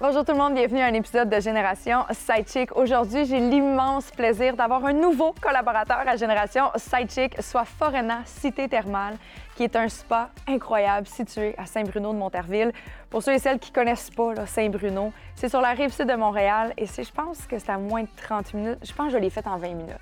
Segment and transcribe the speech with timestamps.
[0.00, 2.76] Bonjour tout le monde, bienvenue à un épisode de Génération Sidechick.
[2.76, 9.16] Aujourd'hui, j'ai l'immense plaisir d'avoir un nouveau collaborateur à Génération Sidechick, soit Forena Cité Thermale,
[9.56, 12.70] qui est un spa incroyable situé à Saint-Bruno de Monterville.
[13.10, 16.74] Pour ceux et celles qui connaissent pas Saint-Bruno, c'est sur la rive sud de Montréal
[16.76, 18.78] et c'est, je pense que c'est à moins de 30 minutes.
[18.84, 19.96] Je pense que je l'ai fait en 20 minutes,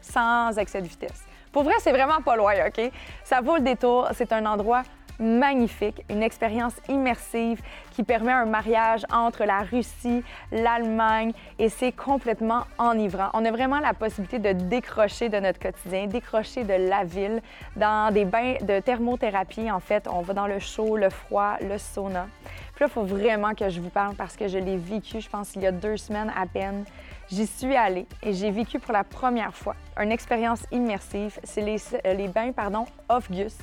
[0.00, 1.24] sans excès de vitesse.
[1.50, 2.92] Pour vrai, c'est vraiment pas loin, OK?
[3.24, 4.10] Ça vaut le détour.
[4.14, 4.84] C'est un endroit
[5.18, 7.60] magnifique, une expérience immersive
[7.92, 10.22] qui permet un mariage entre la Russie,
[10.52, 13.30] l'Allemagne et c'est complètement enivrant.
[13.32, 17.42] On a vraiment la possibilité de décrocher de notre quotidien, décrocher de la ville
[17.76, 19.70] dans des bains de thermothérapie.
[19.70, 22.28] En fait, on va dans le chaud, le froid, le sauna.
[22.74, 25.28] Puis là, il faut vraiment que je vous parle parce que je l'ai vécu, je
[25.28, 26.84] pense, il y a deux semaines à peine.
[27.30, 31.38] J'y suis allée et j'ai vécu pour la première fois une expérience immersive.
[31.42, 33.56] C'est les, les bains, pardon, Off-Gus.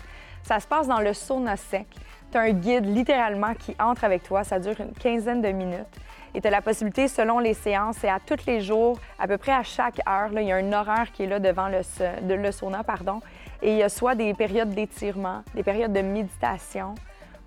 [0.46, 1.88] Ça se passe dans le sauna sec.
[2.32, 4.44] Tu as un guide littéralement qui entre avec toi.
[4.44, 5.88] Ça dure une quinzaine de minutes.
[6.36, 9.40] Et tu as la possibilité, selon les séances, et à tous les jours, à peu
[9.40, 12.52] près à chaque heure, il y a un horaire qui est là devant le, le
[12.52, 12.84] sauna.
[12.84, 13.22] Pardon,
[13.64, 16.94] et il y a soit des périodes d'étirement, des périodes de méditation.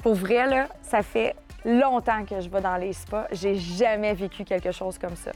[0.03, 3.27] Pour vrai, là, ça fait longtemps que je vais dans les spas.
[3.31, 5.31] J'ai jamais vécu quelque chose comme ça.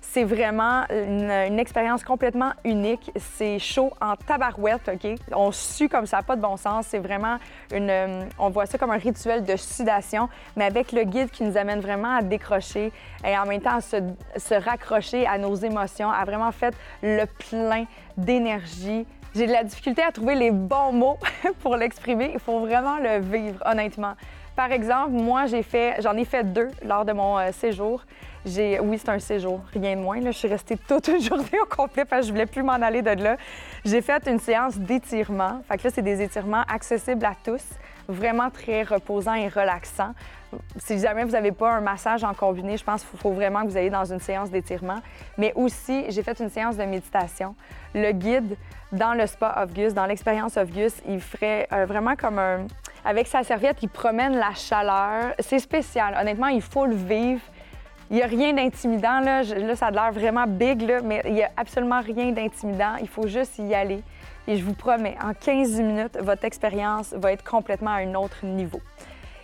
[0.00, 3.12] C'est vraiment une, expérience complètement unique.
[3.16, 5.14] C'est chaud en tabarouette, OK?
[5.32, 6.86] On sue comme ça, pas de bon sens.
[6.88, 7.36] C'est vraiment
[7.72, 7.90] une...
[7.90, 11.56] Euh, on voit ça comme un rituel de sudation, mais avec le guide qui nous
[11.56, 12.92] amène vraiment à décrocher
[13.24, 13.96] et en même temps à se,
[14.36, 17.84] se raccrocher à nos émotions, à vraiment faire le plein
[18.16, 21.18] d'énergie, j'ai de la difficulté à trouver les bons mots
[21.60, 22.30] pour l'exprimer.
[22.34, 24.14] Il faut vraiment le vivre, honnêtement.
[24.60, 28.04] Par exemple, moi, j'ai fait, j'en ai fait deux lors de mon euh, séjour.
[28.44, 30.20] Oui, c'est un séjour, rien de moins.
[30.22, 33.00] Je suis restée toute une journée au complet parce que je voulais plus m'en aller
[33.00, 33.38] de là.
[33.86, 35.62] J'ai fait une séance d'étirement.
[35.66, 37.62] Fait c'est des étirements accessibles à tous,
[38.10, 40.12] vraiment très reposants et relaxants.
[40.76, 43.68] Si jamais vous n'avez pas un massage en combiné, je pense qu'il faut vraiment que
[43.68, 44.98] vous ayez dans une séance d'étirement.
[45.38, 47.54] Mais aussi, j'ai fait une séance de méditation.
[47.94, 48.56] Le guide
[48.92, 52.66] dans le spa of Gus, dans l'expérience of Gus, il ferait euh, vraiment comme un...
[53.04, 55.34] Avec sa serviette, il promène la chaleur.
[55.38, 56.16] C'est spécial.
[56.20, 57.40] Honnêtement, il faut le vivre.
[58.10, 59.20] Il n'y a rien d'intimidant.
[59.20, 59.42] Là.
[59.42, 62.96] là, ça a l'air vraiment big, là, mais il n'y a absolument rien d'intimidant.
[63.00, 64.02] Il faut juste y aller.
[64.50, 68.44] Et je vous promets, en 15 minutes, votre expérience va être complètement à un autre
[68.44, 68.80] niveau.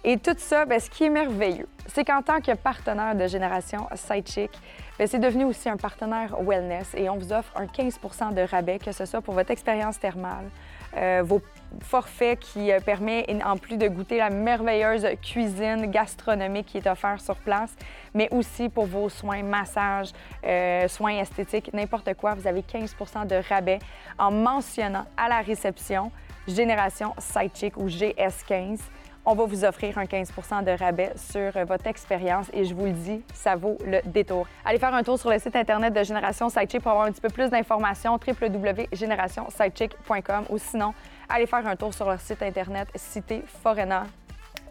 [0.03, 3.87] Et tout ça, bien, ce qui est merveilleux, c'est qu'en tant que partenaire de Génération
[3.95, 4.51] Sidechick,
[4.99, 8.81] ben, c'est devenu aussi un partenaire wellness et on vous offre un 15% de rabais,
[8.81, 10.51] que ce soit pour votre expérience thermale,
[10.97, 11.41] euh, vos
[11.81, 17.21] forfaits qui euh, permet, en plus de goûter la merveilleuse cuisine gastronomique qui est offerte
[17.21, 17.75] sur place,
[18.15, 20.11] mais aussi pour vos soins, massages,
[20.45, 23.79] euh, soins esthétiques, n'importe quoi, vous avez 15% de rabais
[24.19, 26.11] en mentionnant à la réception
[26.47, 28.79] Génération Sidechick ou GS15
[29.27, 32.85] on va vous offrir un 15% de rabais sur euh, votre expérience et je vous
[32.87, 34.47] le dis, ça vaut le détour.
[34.65, 37.21] Allez faire un tour sur le site internet de Génération Sidechick pour avoir un petit
[37.21, 40.95] peu plus d'informations, www.générationsidechick.com ou sinon,
[41.29, 44.05] allez faire un tour sur leur site internet Cité Forena.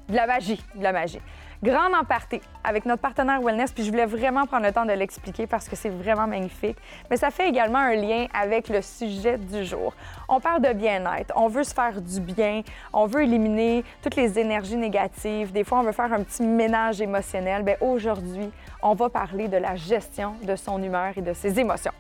[0.07, 1.19] De la magie, de la magie
[1.65, 5.47] grande emparté avec notre partenaire Wellness, puis je voulais vraiment prendre le temps de l'expliquer
[5.47, 6.77] parce que c'est vraiment magnifique.
[7.09, 9.93] Mais ça fait également un lien avec le sujet du jour.
[10.29, 12.61] On parle de bien-être, on veut se faire du bien,
[12.93, 17.01] on veut éliminer toutes les énergies négatives, des fois on veut faire un petit ménage
[17.01, 17.63] émotionnel.
[17.63, 18.51] Bien aujourd'hui,
[18.83, 21.93] on va parler de la gestion de son humeur et de ses émotions.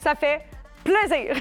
[0.00, 0.42] Ça fait
[0.84, 1.34] plaisir.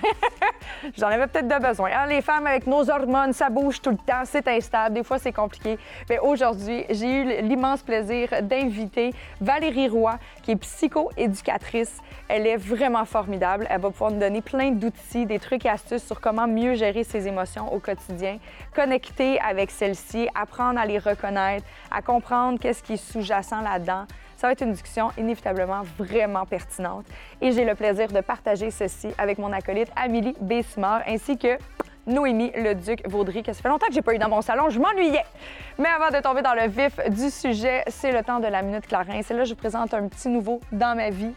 [0.97, 1.89] J'en avais peut-être de besoin.
[1.93, 5.19] Hein, les femmes avec nos hormones, ça bouge tout le temps, c'est instable, des fois
[5.19, 5.77] c'est compliqué.
[6.09, 11.97] Mais aujourd'hui, j'ai eu l'immense plaisir d'inviter Valérie Roy, qui est psycho-éducatrice.
[12.27, 13.67] Elle est vraiment formidable.
[13.69, 17.03] Elle va pouvoir nous donner plein d'outils, des trucs et astuces sur comment mieux gérer
[17.03, 18.37] ses émotions au quotidien,
[18.75, 24.05] connecter avec celles-ci, apprendre à les reconnaître, à comprendre qu'est-ce qui est sous-jacent là-dedans.
[24.37, 27.05] Ça va être une discussion inévitablement vraiment pertinente
[27.41, 31.57] et j'ai le plaisir de partager ceci avec mon acolyte Amélie Bessimard ainsi que
[32.05, 35.25] Noémie Leduc-Vaudry, que ça fait longtemps que j'ai pas eu dans mon salon, je m'ennuyais.
[35.77, 38.87] Mais avant de tomber dans le vif du sujet, c'est le temps de la Minute
[38.87, 39.21] Clarins.
[39.23, 41.33] C'est là je présente un petit nouveau dans ma vie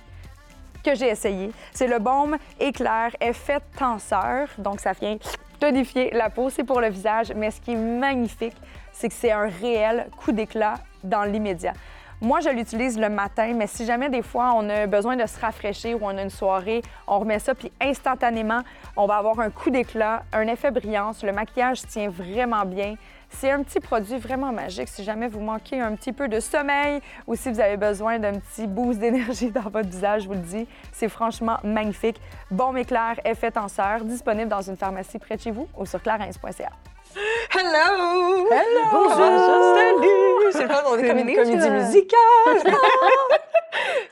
[0.84, 1.50] que j'ai essayé.
[1.72, 4.48] C'est le baume éclair effet tenseur.
[4.58, 5.16] Donc, ça vient
[5.58, 6.50] tonifier la peau.
[6.50, 7.32] C'est pour le visage.
[7.34, 8.56] Mais ce qui est magnifique,
[8.92, 11.72] c'est que c'est un réel coup d'éclat dans l'immédiat.
[12.22, 15.40] Moi, je l'utilise le matin, mais si jamais des fois on a besoin de se
[15.40, 18.60] rafraîchir ou on a une soirée, on remet ça, puis instantanément,
[18.94, 21.24] on va avoir un coup d'éclat, un effet brillance.
[21.24, 22.96] Le maquillage tient vraiment bien.
[23.30, 27.00] C'est un petit produit vraiment magique si jamais vous manquez un petit peu de sommeil
[27.26, 30.40] ou si vous avez besoin d'un petit boost d'énergie dans votre visage, je vous le
[30.40, 32.20] dis, c'est franchement magnifique.
[32.50, 36.70] Bon éclair, effet tenseur, disponible dans une pharmacie près de chez vous ou sur clarins.ca.
[37.14, 38.46] Hello!
[38.50, 38.82] Hello!
[38.92, 39.76] Bonjour!
[39.76, 40.52] Salut!
[40.52, 42.20] C'est le fun, on est C'est comme une comédie musicale!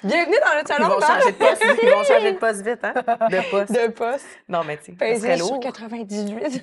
[0.04, 2.78] Bienvenue dans le Ils salon vont changer de poste, ils vont changer de poste vite,
[2.84, 2.94] hein?
[3.30, 3.72] De poste.
[3.72, 4.26] de poste.
[4.48, 5.60] Non, mais tu sais, sur lourd.
[5.62, 6.62] 98.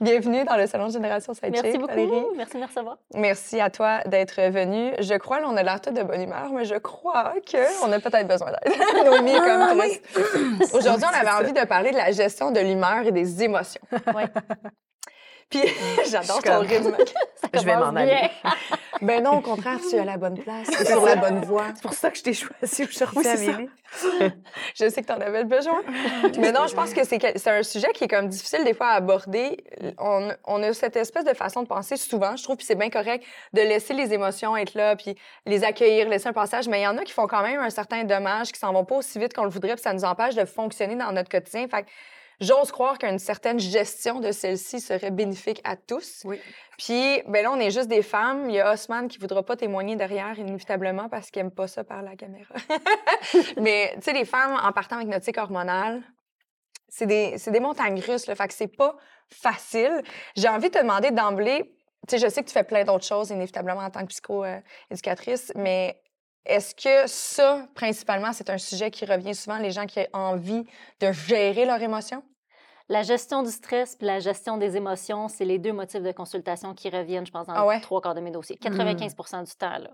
[0.00, 1.62] Bienvenue dans le salon de Génération Sidechick.
[1.62, 1.92] Merci beaucoup.
[1.94, 2.24] Valérie.
[2.36, 2.96] Merci de me recevoir.
[3.14, 4.92] Merci à toi d'être venue.
[5.00, 7.98] Je crois, là, on a l'air tous de bonne humeur, mais je crois qu'on a
[7.98, 8.72] peut-être besoin d'aide.
[9.04, 10.74] Noémie Ah, comme triste.
[10.74, 13.82] Aujourd'hui, on avait envie de parler de la gestion de l'humeur et des émotions.
[14.14, 14.26] Ouais.
[15.52, 15.62] Puis,
[16.10, 16.96] j'adore ton rythme.
[17.36, 18.30] Ça Je vais m'en aller.
[19.02, 21.44] Ben non, au contraire, tu es à la bonne place, tu es sur la bonne
[21.44, 21.66] voie.
[21.74, 23.28] C'est pour ça que je t'ai choisi aujourd'hui.
[23.28, 23.68] Amélie.
[24.74, 25.82] Je sais que tu en avais besoin.
[26.38, 28.94] Mais non, je pense que c'est un sujet qui est comme difficile des fois à
[28.94, 29.62] aborder.
[29.98, 32.88] On, on a cette espèce de façon de penser souvent, je trouve, puis c'est bien
[32.88, 33.22] correct
[33.52, 35.14] de laisser les émotions être là, puis
[35.44, 36.68] les accueillir, laisser un passage.
[36.68, 38.84] Mais il y en a qui font quand même un certain dommage, qui s'en vont
[38.84, 41.66] pas aussi vite qu'on le voudrait, puis ça nous empêche de fonctionner dans notre quotidien.
[41.68, 41.88] Fait que
[42.40, 46.22] j'ose croire qu'une certaine gestion de celle-ci serait bénéfique à tous.
[46.24, 46.40] Oui.
[46.78, 48.48] Puis, ben là, on est juste des femmes.
[48.48, 51.84] Il y a Osman qui voudra pas témoigner derrière, inévitablement, parce qu'il aime pas ça
[51.84, 52.54] par la caméra.
[53.56, 56.02] Mais, tu sais, les femmes, en partant avec notre cycle hormonal,
[56.88, 58.34] c'est des, des montagnes russes, là.
[58.34, 58.96] Fait que c'est pas
[59.30, 60.02] facile.
[60.36, 61.74] J'ai envie de te demander d'emblée,
[62.08, 65.52] tu sais, je sais que tu fais plein d'autres choses, inévitablement, en tant que psycho-éducatrice,
[65.54, 66.02] mais
[66.44, 70.64] est-ce que ça, principalement, c'est un sujet qui revient souvent, les gens qui ont envie
[71.00, 72.22] de gérer leurs émotions?
[72.88, 76.74] La gestion du stress puis la gestion des émotions, c'est les deux motifs de consultation
[76.74, 77.80] qui reviennent, je pense, dans Ah ouais?
[77.80, 78.56] trois quarts de mes dossiers.
[78.56, 79.90] 95% du temps, là.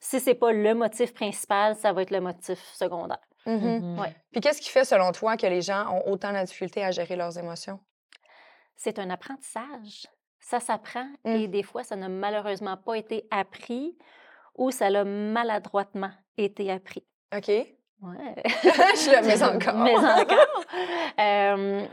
[0.00, 3.20] Si c'est pas le motif principal, ça va être le motif secondaire.
[3.46, 3.98] Mhm.
[4.00, 4.14] Ouais.
[4.32, 7.14] Puis qu'est-ce qui fait, selon toi, que les gens ont autant de difficulté à gérer
[7.16, 7.78] leurs émotions?
[8.74, 10.06] C'est un apprentissage.
[10.40, 11.30] Ça s'apprend Mm.
[11.36, 13.96] et des fois, ça n'a malheureusement pas été appris
[14.60, 17.02] ou ça l'a maladroitement été appris.
[17.34, 17.48] OK?
[17.48, 17.74] Ouais.
[18.44, 19.74] je le mets encore.
[19.74, 20.64] Mais encore.
[21.18, 21.84] Euh,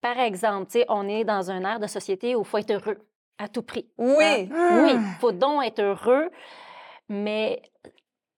[0.00, 2.70] par exemple, tu sais, on est dans un air de société où il faut être
[2.70, 2.98] heureux
[3.36, 3.90] à tout prix.
[3.98, 4.48] Oui.
[4.50, 6.30] Oui, il faut donc être heureux,
[7.08, 7.60] mais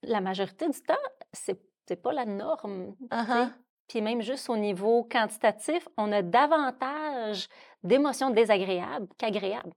[0.02, 0.94] la majorité du temps,
[1.32, 2.94] c'est c'est pas la norme.
[2.98, 3.22] tu sais.
[3.22, 3.48] Uh-huh.
[3.88, 7.48] Puis même juste au niveau quantitatif, on a davantage
[7.84, 9.72] d'émotions désagréables qu'agréables.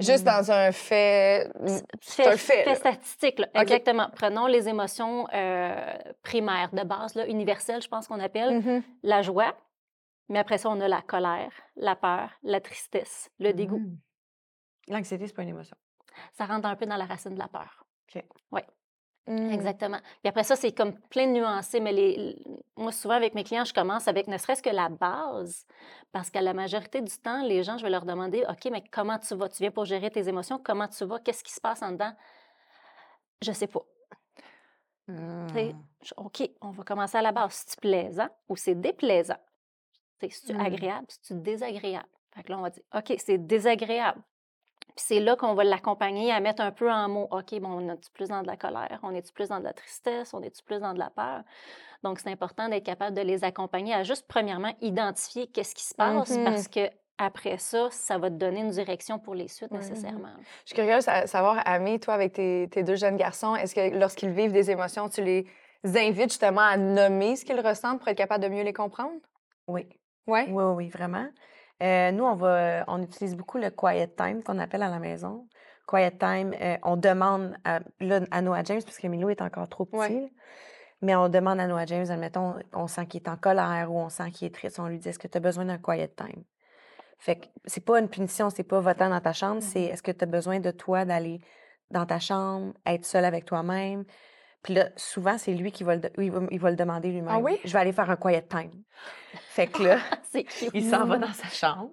[0.00, 1.50] Juste dans un fait.
[2.00, 2.74] C'est un fait, là.
[2.74, 3.48] statistique, là.
[3.54, 3.62] OK.
[3.62, 4.08] exactement.
[4.14, 8.60] Prenons les émotions euh, primaires de base, là, universelles, je pense qu'on appelle.
[8.60, 8.82] Mhm.
[9.02, 9.56] La joie,
[10.28, 13.78] mais après ça, on a la colère, la peur, la tristesse, le dégoût.
[13.78, 13.98] Mhm.
[14.88, 15.76] L'anxiété, c'est pas une émotion.
[16.32, 17.86] Ça rentre un peu dans la racine de la peur.
[19.26, 19.52] Mhm.
[19.52, 19.98] Exactement.
[20.20, 22.36] Puis après ça, c'est comme plein de nuancés, mais les,
[22.76, 25.64] moi, souvent, avec mes clients, je commence avec ne serait-ce que la base,
[26.10, 29.18] parce qu'à la majorité du temps, les gens, je vais leur demander, OK, mais comment
[29.18, 29.48] tu vas?
[29.48, 31.20] Tu viens pour gérer tes émotions, comment tu vas?
[31.20, 32.12] Qu'est-ce qui se passe en dedans?
[33.42, 33.82] Je sais pas.
[36.02, 37.52] Je- OK, on va commencer à la base.
[37.52, 39.38] C'est-tu plaisant ou c'est déplaisant?
[40.20, 40.60] C'est-tu Mm.
[40.60, 41.06] agréable?
[41.08, 42.08] C'est-tu désagréable?
[42.34, 44.20] Fait que là, on va dire, OK, c'est désagréable.
[44.96, 47.28] Puis c'est là qu'on va l'accompagner à mettre un peu en mots.
[47.30, 48.98] OK, bon, on est-tu plus dans de la colère?
[49.02, 50.34] On est-tu plus dans de la tristesse?
[50.34, 51.42] On est-tu plus dans de la peur?
[52.02, 55.94] Donc, c'est important d'être capable de les accompagner à juste, premièrement, identifier qu'est-ce qui se
[55.94, 59.78] passe parce que après ça, ça va te donner une direction pour les suites Mhm.
[59.78, 60.34] nécessairement.
[60.64, 63.96] Je suis curieuse à savoir, Amé, toi, avec tes, tes deux jeunes garçons, est-ce que
[63.96, 65.46] lorsqu'ils vivent des émotions, tu les
[65.84, 69.20] invites justement à nommer ce qu'ils ressentent pour être capable de mieux les comprendre?
[69.68, 69.88] Oui.
[70.26, 70.40] Oui.
[70.48, 71.26] Oui, oui, oui, vraiment.
[71.82, 75.46] Euh, nous, on va, on utilise beaucoup le quiet time qu'on appelle à la maison.
[75.86, 79.68] Quiet time, euh, on demande à, là, à Noah James, parce que Milo est encore
[79.68, 80.32] trop petit, Ouais.
[81.00, 84.08] mais on demande à Noah James, admettons, on sent qu'il est en colère ou on
[84.08, 86.44] sent qu'il est triste, on lui dit est-ce que tu as besoin d'un quiet time?
[87.18, 90.12] Fait que c'est pas une punition, c'est pas votant dans ta chambre, c'est est-ce que
[90.12, 91.40] tu as besoin de toi d'aller
[91.90, 94.04] dans ta chambre, être seul avec toi-même?
[94.62, 97.28] Puis là, souvent, c'est lui qui va le, il va, il va le demander lui-même.
[97.28, 97.58] Ah oui?
[97.64, 98.70] Je vais aller faire un quiet time.
[99.48, 99.98] Fait que là,
[100.74, 101.90] il s'en va dans sa chambre.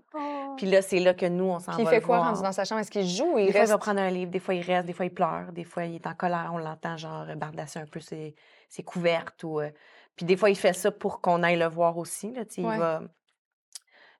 [0.55, 1.77] Puis là, c'est là que nous, on s'en va.
[1.77, 2.81] Puis il fait quoi rendu dans sa chambre?
[2.81, 3.71] Est-ce qu'il joue ou il Des fois, il reste?
[3.71, 5.95] va prendre un livre, des fois, il reste, des fois, il pleure, des fois, il
[5.95, 8.35] est en colère, on l'entend, genre, bardasser un peu ses,
[8.67, 9.43] ses couvertes.
[9.43, 9.71] Ou, euh,
[10.15, 12.31] Puis des fois, il fait ça pour qu'on aille le voir aussi.
[12.31, 13.01] Là, il va...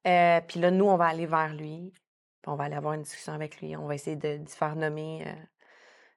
[0.07, 1.91] Euh, puis là, nous, on va aller vers lui,
[2.41, 3.75] puis on va aller avoir une discussion avec lui.
[3.75, 5.31] On va essayer de, de faire nommer, euh,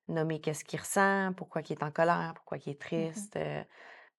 [0.09, 3.37] nommer qu'est-ce qu'il ressent, pourquoi il est en colère, pourquoi il est triste.
[3.37, 3.63] euh,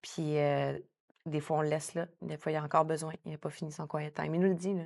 [0.01, 0.77] puis euh,
[1.25, 2.07] des fois, on le laisse là.
[2.21, 3.13] Des fois, il a encore besoin.
[3.25, 4.35] Il n'a pas fini son quiet time.
[4.35, 4.73] Il nous le dit.
[4.73, 4.83] Là.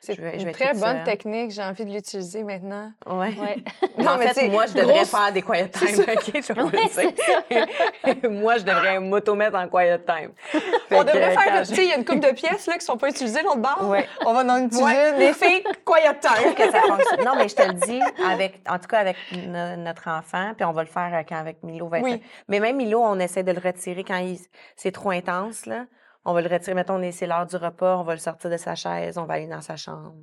[0.00, 1.50] C'est une très bonne technique.
[1.50, 2.92] J'ai envie de l'utiliser maintenant.
[3.06, 3.34] Ouais.
[3.40, 3.56] Ouais.
[3.98, 6.00] Mais en mais fait, tu sais, moi, je devrais grosse- faire des quiet time.
[6.00, 10.30] OK, je vais vous le Ouais, moi, je devrais m'automettre en quiet time.
[10.54, 10.58] On
[10.98, 12.96] Fait devrait faire, tu sais, il y a une couple de pièces là, qui sont
[12.98, 13.88] pas utilisées l'autre bord.
[13.88, 14.06] Ouais.
[14.24, 15.10] On va en utiliser Ouais.
[15.10, 15.16] une.
[15.18, 16.54] Les filles, quiet time.
[16.54, 17.24] que ça fonctionne.
[17.24, 20.64] Non, mais je te le dis, avec, en tout cas avec no- notre enfant, puis
[20.64, 22.04] on va le faire euh, quand avec Milo va être.
[22.04, 22.22] Oui.
[22.48, 24.38] Mais même Milo, on essaie de le retirer quand il-
[24.76, 25.66] c'est trop intense.
[25.66, 25.86] Là.
[26.28, 28.50] On va le retirer, mettons, on est- c'est l'heure du repas, on va le sortir
[28.50, 30.16] de sa chaise, on va aller dans sa chambre.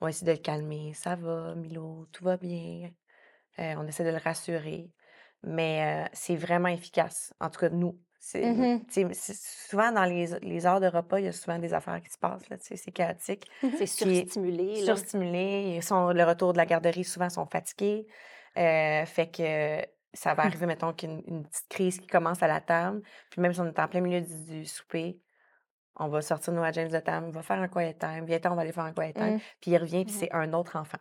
[0.00, 0.92] On va essayer de le calmer.
[0.94, 2.90] Ça va, Milo, tout va bien.
[3.58, 4.90] Euh, on essaie de le rassurer.
[5.44, 7.32] Mais euh, c'est vraiment efficace.
[7.40, 7.98] En tout cas, nous.
[8.20, 8.82] C'est, Mhm.
[8.88, 9.40] sais, c'est-
[9.70, 12.18] souvent, dans les, les heures de repas, il y a souvent des affaires qui se
[12.18, 12.48] passent.
[12.48, 14.80] Là, c'est chaotique C'est surstimulé.
[14.80, 14.84] là.
[14.96, 15.74] surstimulés.
[15.76, 18.06] Ils sont, le retour de la garderie, souvent, sont fatigués.
[18.56, 22.60] Euh, fait que ça va arriver, mettons, qu'une une petite crise qui commence à la
[22.60, 23.02] table.
[23.30, 25.20] Puis même si on est en plein milieu du, du souper,
[25.98, 28.24] on va sortir Noah James de table, on va faire un quiet time.
[28.24, 29.36] Viens, on va aller faire un quiet time.
[29.36, 29.40] Mm.
[29.60, 30.20] Puis il revient, puis Mhm.
[30.20, 30.98] c'est un autre enfant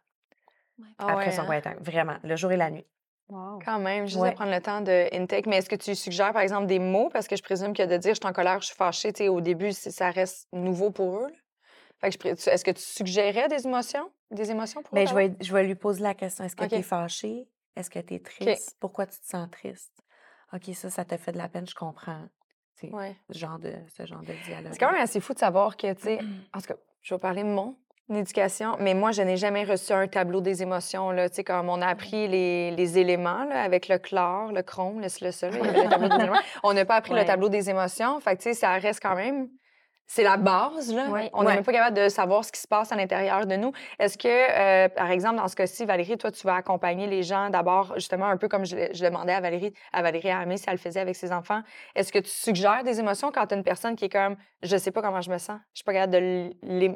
[0.99, 1.45] Ah après ouais, son hein?
[1.45, 1.77] quiet time.
[1.81, 2.85] Vraiment, le jour et la nuit.
[3.29, 3.59] Wow.
[3.65, 4.29] Quand même, juste Ouais.
[4.31, 5.47] de prendre le temps de intake.
[5.47, 7.09] Mais est-ce que tu suggères, par exemple, des mots?
[7.09, 9.23] Parce que je présume que de dire je suis en colère, je suis fâchée, tu
[9.23, 11.27] sais, au début, ça reste nouveau pour eux.
[11.29, 11.35] là.
[11.99, 14.09] Fait que je pré- tu- est-ce que tu suggérais des émotions?
[14.31, 14.99] Des émotions pour eux?
[14.99, 16.69] Mais Ben, je vais, je vais lui poser la question est-ce que OK.
[16.69, 18.77] tu es fâché Est-ce que tu es triste?
[18.79, 19.91] Pourquoi tu te sens triste?
[20.53, 22.23] OK, ça, ça t'a fait de la peine, je comprends.
[22.79, 23.15] C'est Ouais.
[23.31, 24.69] ce genre de, ce genre de dialogue.
[24.71, 26.19] C'est quand même assez fou de savoir que, tu sais,
[26.53, 27.75] en tout cas, je vais parler de mon
[28.13, 31.69] éducation, mais moi, je n'ai jamais reçu un tableau des émotions, là, tu sais, comme
[31.69, 35.51] on a appris les, les éléments, là, avec le chlore, le chrome, le, le sol,
[35.53, 36.39] le tableau des éléments.
[36.63, 37.21] On n'a pas appris Ouais.
[37.21, 39.49] le tableau des émotions, fait que, tu sais, ça reste quand même...
[40.09, 41.05] C'est la base, là.
[41.33, 41.55] On n'est Ouais.
[41.55, 43.73] même pas capable de savoir ce qui se passe à l'intérieur de nous.
[43.99, 47.49] Est-ce que, euh, par exemple, dans ce cas-ci, Valérie, toi, tu vas accompagner les gens
[47.49, 50.75] d'abord, justement, un peu comme je, je demandais à Valérie, à Valérie Amé si elle
[50.75, 51.61] le faisait avec ses enfants.
[51.93, 54.77] Est-ce que tu suggères des émotions quand tu as une personne qui est comme, je
[54.77, 56.17] sais pas comment je me sens, je suis pas capable de
[56.63, 56.91] l'é-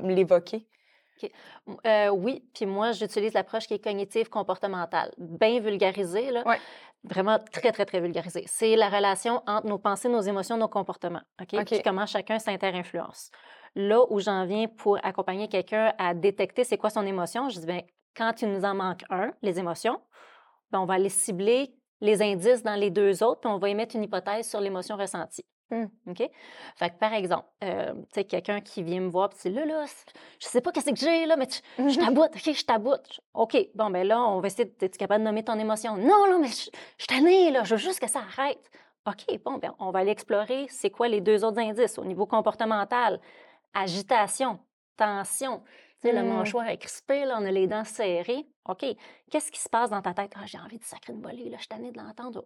[1.85, 5.11] Euh, oui, puis moi, j'utilise l'approche qui est cognitive comportementale.
[5.17, 6.43] Bien vulgarisée, là.
[6.45, 6.59] Ouais.
[7.03, 8.43] Vraiment très, très, très vulgarisée.
[8.47, 11.23] C'est la relation entre nos pensées, nos émotions, nos comportements.
[11.41, 11.65] OK?
[11.65, 13.31] Puis comment chacun s'inter-influence.
[13.75, 17.65] Là où j'en viens pour accompagner quelqu'un à détecter c'est quoi son émotion, je dis,
[17.65, 17.81] bien,
[18.15, 19.99] quand il nous en manque un, les émotions,
[20.69, 23.95] ben, on va aller cibler les indices dans les deux autres, puis on va émettre
[23.95, 25.45] une hypothèse sur l'émotion ressentie.
[25.71, 25.85] Hmm.
[26.07, 26.29] OK?
[26.75, 29.65] Fait que, par exemple, euh, tu sais, quelqu'un qui vient me voir, puis c'est là,
[29.65, 29.85] là,
[30.39, 33.07] je sais pas qu'est-ce que j'ai, là, mais tu- je taboute, OK, je taboute.
[33.13, 35.95] Je- OK, bon, ben là, on va essayer, de- es-tu capable de nommer ton émotion?
[35.95, 36.53] Non, là, mais je,
[36.97, 38.69] je suis tannée, là, je veux juste que ça arrête.
[39.07, 42.25] OK, bon, ben on va aller explorer c'est quoi les deux autres indices au niveau
[42.27, 43.19] comportemental.
[43.73, 44.59] Agitation,
[44.97, 45.63] tension.
[46.01, 46.37] Tu sais, le Hmm.
[46.37, 48.45] mâchoire est crispé, là, on a les dents serrées.
[48.65, 48.85] OK,
[49.29, 50.33] qu'est-ce qui se passe dans ta tête?
[50.35, 52.43] Ah, j'ai envie de sacrer une volée, là, je suis de l'entendre.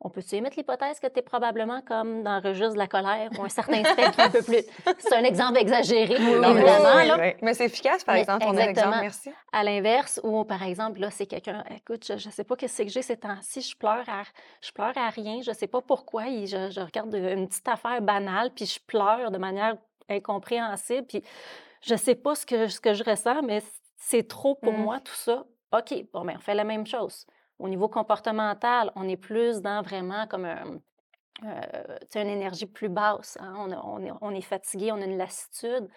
[0.00, 3.30] On peut-tu émettre l'hypothèse que tu es probablement comme dans le registre de la colère
[3.36, 4.62] ou un certain spectre un peu plus?
[4.98, 6.96] C'est un exemple exagéré, non, mais évidemment.
[6.96, 7.32] oui, là.
[7.42, 8.96] Mais c'est efficace, par Mais exemple, ton exemple.
[9.00, 9.30] Merci.
[9.52, 12.88] À l'inverse, où par exemple, là, c'est quelqu'un, écoute, je ne sais pas qu'est-ce que
[12.88, 14.22] j'ai ces temps-ci, je pleure à,
[14.60, 17.66] je pleure à rien, je ne sais pas pourquoi, et je, je regarde une petite
[17.66, 19.76] affaire banale, puis je pleure de manière
[20.08, 21.22] incompréhensible, puis
[21.82, 23.62] je ne sais pas ce que, ce que je ressens, mais
[23.96, 24.82] c'est trop pour Mm.
[24.82, 25.44] moi, tout ça.
[25.72, 27.26] OK, bon, ben, on fait la même chose.
[27.58, 30.78] Au niveau comportemental, on est plus dans vraiment comme un,
[31.44, 33.36] euh, une énergie plus basse.
[33.40, 33.54] hein.
[33.58, 35.88] On, a- on est, on est fatigué, on a une lassitude.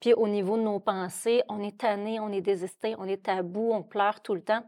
[0.00, 3.70] Puis au niveau de nos pensées, on est tanné, on est désisté, on est bout,
[3.72, 4.62] on pleure tout le temps.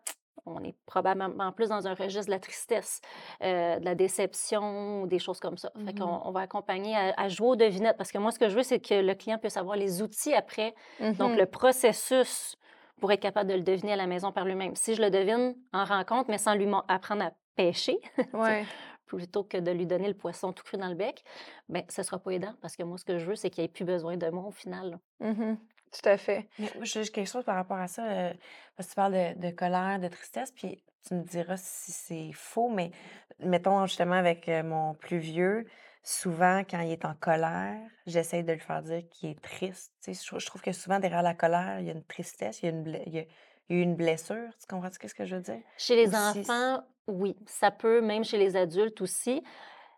[0.46, 3.00] On est probablement plus dans un registre de la tristesse,
[3.42, 5.70] euh, de la déception, des choses comme ça.
[5.86, 5.98] Fait Mhm.
[6.00, 8.54] qu'on on va accompagner à, à jouer aux devinettes parce que moi, ce que je
[8.54, 11.38] veux, c'est que le client puisse avoir les outils après donc, Mhm.
[11.38, 12.56] le processus
[13.00, 14.74] pour être capable de le deviner à la maison par lui-même.
[14.76, 17.98] Si je le devine en rencontre, mais sans lui apprendre à pêcher,
[18.32, 18.64] Ouais.
[19.06, 21.22] plutôt que de lui donner le poisson tout cru dans le bec,
[21.68, 23.62] bien, ce ne sera pas aidant parce que moi, ce que je veux, c'est qu'il
[23.62, 24.98] n'y ait plus besoin de moi au final.
[25.20, 25.58] Mhm.
[25.92, 26.48] Tout à fait.
[26.58, 28.04] Mais j'ai quelque chose par rapport à ça.
[28.04, 28.32] euh,
[28.76, 32.30] parce que tu parles de, de colère, de tristesse, puis tu me diras si c'est
[32.32, 32.90] faux, mais
[33.38, 35.66] mettons justement avec euh, mon plus vieux,
[36.04, 39.92] souvent quand il est en colère, j'essaie de lui faire dire qu'il est triste.
[40.02, 42.04] Tu sais, je, trou- je trouve que souvent derrière la colère, il y a une
[42.04, 43.25] tristesse, il y a une, il y a-
[43.70, 44.49] il y a eu une blessure.
[44.61, 45.62] Tu comprends ce que je veux dire?
[45.78, 49.42] Chez les enfants, oui, ça peut, même chez les adultes aussi.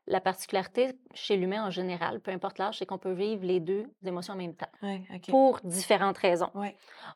[0.08, 3.86] La particularité chez l'humain en général, peu importe l'âge, c'est qu'on peut vivre les deux
[4.04, 6.50] émotions en même temps Oui, pour différentes raisons.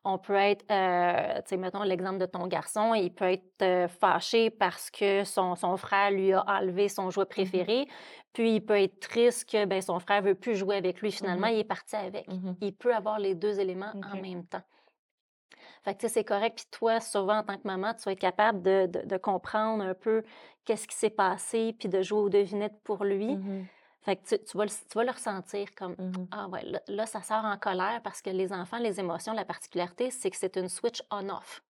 [0.05, 3.87] On peut être, euh, tu sais, mettons l'exemple de ton garçon, il peut être euh,
[3.87, 7.87] fâché parce que son, son frère lui a enlevé son jouet préféré,
[8.33, 11.47] puis il peut être triste que ben, son frère veut plus jouer avec lui, finalement,
[11.47, 11.53] Mhm.
[11.55, 12.27] il est parti avec.
[12.29, 12.57] Mhm.
[12.61, 14.63] Il peut avoir les deux éléments en même temps.
[15.85, 16.57] Fait que, tu sais, c'est correct.
[16.57, 19.83] Puis toi, souvent, en tant que maman, tu vas être capable de, de- de comprendre
[19.85, 20.23] un peu
[20.65, 23.37] qu'est-ce qui s'est passé, puis de jouer aux devinettes pour lui.
[23.37, 23.67] Mhm.
[24.03, 26.27] Fait que tu, tu vas, le, tu vas le ressentir comme Mhm.
[26.33, 29.45] Ah ouais, là, là, ça sort en colère parce que les enfants, les émotions, la
[29.45, 31.63] particularité, c'est que c'est une switch on-off.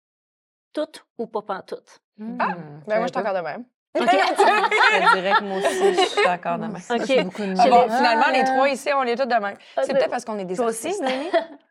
[0.75, 0.87] Tout
[1.19, 2.01] ou pas pantoute.
[2.19, 2.37] Mhm.
[2.39, 2.47] Ben,
[2.87, 3.65] moi, je suis encore de même.
[3.65, 4.01] pas.
[4.05, 6.77] Je dirais que moi aussi, je suis d'accord de même.
[6.77, 7.03] OK.
[7.07, 8.45] C'est beaucoup de Ah bon, finalement, les Ah.
[8.55, 9.57] trois ici, on est tous de même.
[9.77, 10.95] Ah, C'est peut-être parce qu'on est des Toi aussi?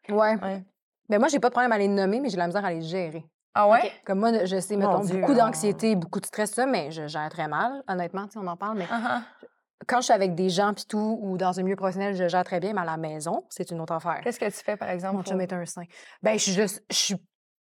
[0.09, 0.35] Ouais.
[0.41, 0.63] Ouais.
[1.09, 2.81] Ben moi, j'ai pas de problème à les nommer, mais j'ai la misère à les
[2.81, 3.23] gérer.
[3.53, 3.91] Ah ouais?
[4.05, 7.29] Comme moi, je sais, mettons, Dieu, beaucoup d'anxiété, beaucoup de stress, ça, mais je gère
[7.29, 8.77] très mal, honnêtement, tu sais, on en parle.
[8.77, 9.23] Mais Ah,
[9.87, 12.43] quand je suis avec des gens, puis tout, ou dans un milieu professionnel, je gère
[12.43, 14.19] très bien, mais à la maison, c'est une autre affaire.
[14.23, 15.15] Qu'est-ce que tu fais, par exemple?
[15.15, 15.85] Mon pour- chum est un saint.
[16.21, 17.15] Ben, je suis juste, je suis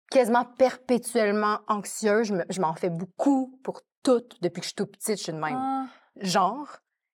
[0.09, 2.27] quasiment perpétuellement anxieuse.
[2.27, 5.23] Je me- je m'en fais beaucoup pour tout depuis que je suis toute petite, je
[5.23, 5.55] suis de même.
[5.57, 5.85] Ah.
[6.17, 6.67] Genre,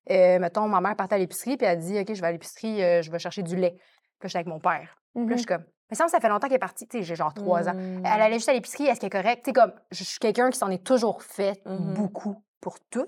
[0.10, 2.84] euh, mettons, ma mère partait à l'épicerie, puis elle dit, OK, je vais à l'épicerie,
[2.84, 3.72] euh, je vais chercher du lait.
[3.72, 3.80] Puis
[4.24, 4.98] là, j'étais avec mon père.
[5.16, 7.04] Puis là, je suis comme, mais ça, ça fait longtemps qu'elle est partie, tu sais,
[7.04, 7.74] j'ai genre trois ans.
[7.74, 8.04] Mm.
[8.06, 9.44] Elle allait juste à l'épicerie, est-ce qu'elle est correcte?
[9.46, 11.94] Tu sais, comme, je suis quelqu'un qui s'en est toujours fait Mhm.
[11.94, 13.08] beaucoup pour tout.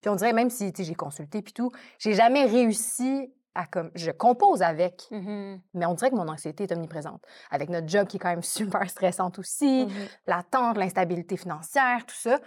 [0.00, 3.66] Puis on dirait, même si, tu sais, j'ai consulté puis tout, j'ai jamais réussi à,
[3.66, 5.60] comme, je compose avec, Mhm.
[5.74, 7.22] mais on dirait que mon anxiété est omniprésente.
[7.50, 8.42] Avec notre job qui est quand même
[8.82, 9.88] super stressante aussi,
[10.26, 12.38] l'attente, l'instabilité financière, tout ça.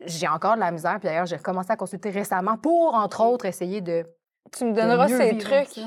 [0.00, 0.98] J'ai encore de la misère.
[1.00, 4.04] Puis d'ailleurs, j'ai commencé à consulter récemment pour, entre autres, essayer de.
[4.52, 5.80] Tu me donneras ces trucs.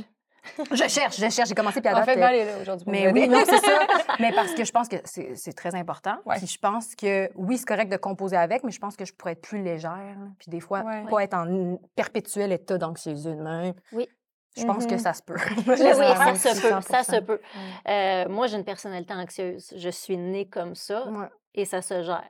[0.72, 1.50] Je cherche, je cherche.
[1.50, 3.42] J'ai commencé, puis à En date, fait, euh, Val est là aujourd'hui mais oui, non,
[3.46, 3.88] c'est ça.
[4.20, 6.16] Mais parce que je pense que c'est c'est très important.
[6.25, 6.38] Ouais.
[6.38, 9.13] Puis je pense que, oui, c'est correct de composer avec, mais je pense que je
[9.13, 10.18] pourrais être plus légère.
[10.39, 11.04] Puis des fois, Ouais.
[11.10, 13.74] pas être en perpétuel état d'anxiété de même.
[13.92, 14.08] Oui.
[14.58, 15.00] Je pense que Mhm.
[15.00, 15.36] ça se peut.
[15.68, 16.82] Oui, ça se peut.
[16.82, 17.22] Ça se 100%.
[17.25, 17.39] peut.
[17.88, 19.72] Euh, moi, j'ai une personnalité anxieuse.
[19.75, 21.27] Je suis née comme ça Ouais.
[21.54, 22.27] et ça se gère.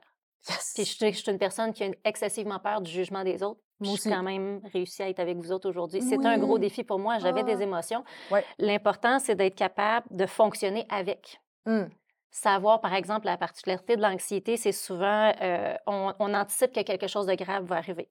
[0.48, 0.72] Yes.
[0.74, 3.60] Puis je, suis- je suis une personne qui a excessivement peur du jugement des autres.
[3.80, 4.10] Moi J'ai aussi.
[4.10, 6.02] quand même réussi à être avec vous autres aujourd'hui.
[6.02, 7.18] C'est un gros défi pour moi.
[7.18, 7.44] J'avais Ah.
[7.54, 8.04] des émotions.
[8.30, 8.44] Ouais.
[8.58, 11.40] L'important, c'est d'être capable de fonctionner avec.
[11.66, 11.88] Hum.
[12.30, 17.06] Savoir, par exemple, la particularité de l'anxiété, c'est souvent, euh, on, on anticipe que quelque
[17.06, 18.08] chose de grave va arriver.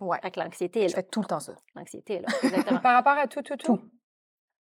[0.00, 0.18] Ouais.
[0.22, 1.52] Fait que l'anxiété est Je fais tout le temps ça.
[1.76, 2.80] L'anxiété est là, exactement.
[2.80, 3.76] Par rapport à tout, tout, tout?
[3.76, 3.82] Tout.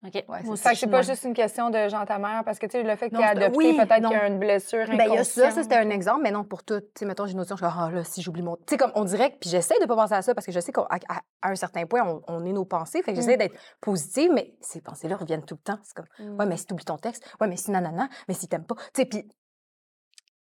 [0.01, 0.13] OK.
[0.29, 2.72] Ouais, Fait c'est c'est pas juste une question de Jean ta mère, parce que tu
[2.72, 5.13] sais, le fait es c'est- adopté, oui, peut-être qu'il y a une blessure Ben, il
[5.13, 6.79] y a ça, ça c'était un exemple, mais non pour tout.
[6.79, 8.56] Tu sais, mettons, j'ai une notion, je suis comme, ah là, si j'oublie mon.
[8.56, 10.60] Tu sais, comme on dirait, puis j'essaie de pas penser à ça parce que je
[10.62, 13.03] sais qu'à à, à un certain point, on, on est nos pensées.
[13.03, 15.79] Fait que j'essaie d'être positive, mais ces pensées-là reviennent tout le temps.
[15.84, 18.48] C'est comme, ouais, mais si tu oublies ton texte, ouais, mais si nanana, mais si
[18.48, 18.75] t'aimes pas.
[18.94, 19.27] Tu sais, puis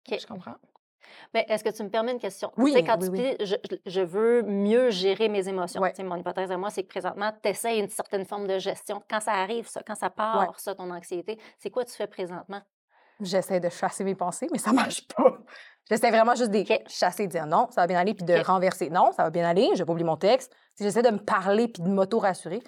[0.08, 0.54] Je comprends.
[1.34, 2.52] Mais est-ce que tu me permets une question?
[2.56, 3.36] Oui, Tu sais, quand oui, tu oui.
[3.38, 5.80] dis je, veux mieux gérer mes émotions.
[5.80, 5.90] Ouais.
[5.90, 8.58] Tu sais, Mon hypothèse à moi, c'est que présentement, tu essaies une certaine forme de
[8.58, 9.02] gestion.
[9.08, 12.62] Quand ça arrive, ça, quand ça part, ça, ton anxiété, c'est quoi tu fais présentement?
[13.20, 15.38] j'essaie de chasser mes pensées, mais ça marche pas.
[15.88, 18.90] J'essaie vraiment juste de chasser, de dire non, ça va bien aller, puis de renverser.
[18.90, 20.54] Non, ça va bien aller, je oublier mon texte.
[20.74, 22.60] Sais, J'essaie de me parler puis de m'auto-rassurer.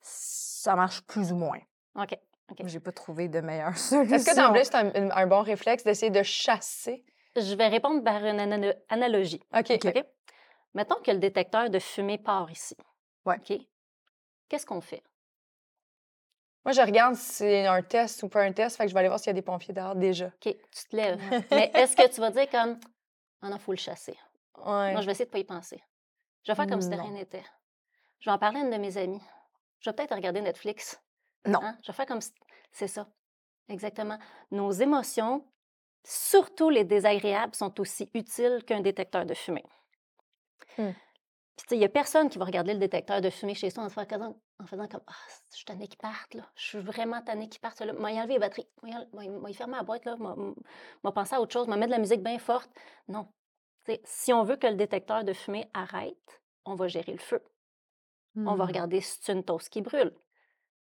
[0.00, 1.58] Ça marche plus ou moins.
[1.94, 2.16] OK.
[2.64, 4.16] J'ai pas trouvé de meilleure solution.
[4.16, 7.04] Est-ce que d'emblée, c'est un bon réflexe d'essayer de chasser?
[7.36, 9.42] Je vais répondre par une ana- analogie.
[9.56, 9.70] OK.
[9.84, 10.04] OK?
[10.74, 12.76] Mettons que le détecteur de fumée part ici.
[13.24, 13.36] Ouais.
[13.38, 13.58] OK?
[14.48, 15.02] Qu'est-ce qu'on fait?
[16.64, 19.00] Moi, je regarde si c'est un test ou pas un test, fait que je vais
[19.00, 20.26] aller voir s'il y a des pompiers dehors déjà.
[20.26, 21.20] OK, tu te lèves.
[21.50, 22.78] Mais est-ce que tu vas dire comme,
[23.42, 24.18] ah non, il faut le chasser?
[24.58, 24.92] Ouais.
[24.92, 25.82] Moi, je vais essayer de pas y penser.
[26.44, 27.04] Je vais faire comme si de Non.
[27.04, 27.44] rien n'était.
[28.20, 29.22] Je vais en parler à une de mes amies.
[29.80, 31.00] Je vais peut-être regarder Netflix.
[31.46, 31.60] Non.
[31.62, 31.78] Hein?
[31.82, 32.32] Je vais faire comme si...
[32.72, 33.06] C'est ça.
[33.68, 34.18] Exactement.
[34.50, 35.46] Nos émotions,
[36.04, 39.64] surtout les désagréables, sont aussi utiles qu'un détecteur de fumée.
[40.78, 40.92] Hmm.
[41.56, 43.84] Puis, sais, il n'y a personne qui va regarder le détecteur de fumée chez soi
[43.84, 45.12] en, faisant, en faisant comme Ah,
[45.50, 46.48] je suis tannée qu'il parte, là.
[46.54, 47.80] Je suis vraiment tannée qu'il parte.
[47.80, 47.92] Là.
[47.92, 48.68] M'a y enlever les batteries.
[48.82, 50.16] M'a fermer la boîte, là.
[50.16, 51.68] M'a pensé à autre chose.
[51.68, 52.70] M'a mettre de la musique bien forte.
[53.08, 53.28] Non.
[54.04, 57.42] Si on veut que le détecteur de fumée arrête, on va gérer le feu.
[58.36, 58.68] On va Hmm.
[58.68, 60.14] regarder si c'est une toast qui brûle.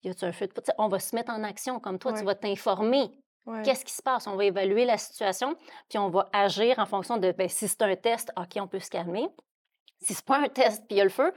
[0.03, 2.13] Y a-t-il un feu de On va se mettre en action comme toi.
[2.13, 2.19] Ouais.
[2.19, 3.11] Tu vas t'informer.
[3.47, 3.63] Ouais.
[3.63, 4.27] Qu'est-ce qui se passe?
[4.27, 5.55] On va évaluer la situation,
[5.89, 8.79] puis on va agir en fonction de ben, si c'est un test, OK, on peut
[8.79, 9.29] se calmer.
[10.01, 11.33] Si c'est pas un test, puis il y a le feu,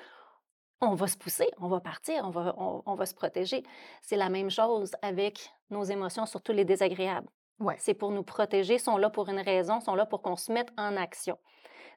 [0.80, 3.64] on va se pousser, on va partir, on va, on, on va se protéger.
[4.02, 7.28] C'est la même chose avec nos émotions, surtout les désagréables.
[7.60, 7.76] Ouais.
[7.80, 10.72] C'est pour nous protéger, sont là pour une raison, sont là pour qu'on se mette
[10.78, 11.38] en action.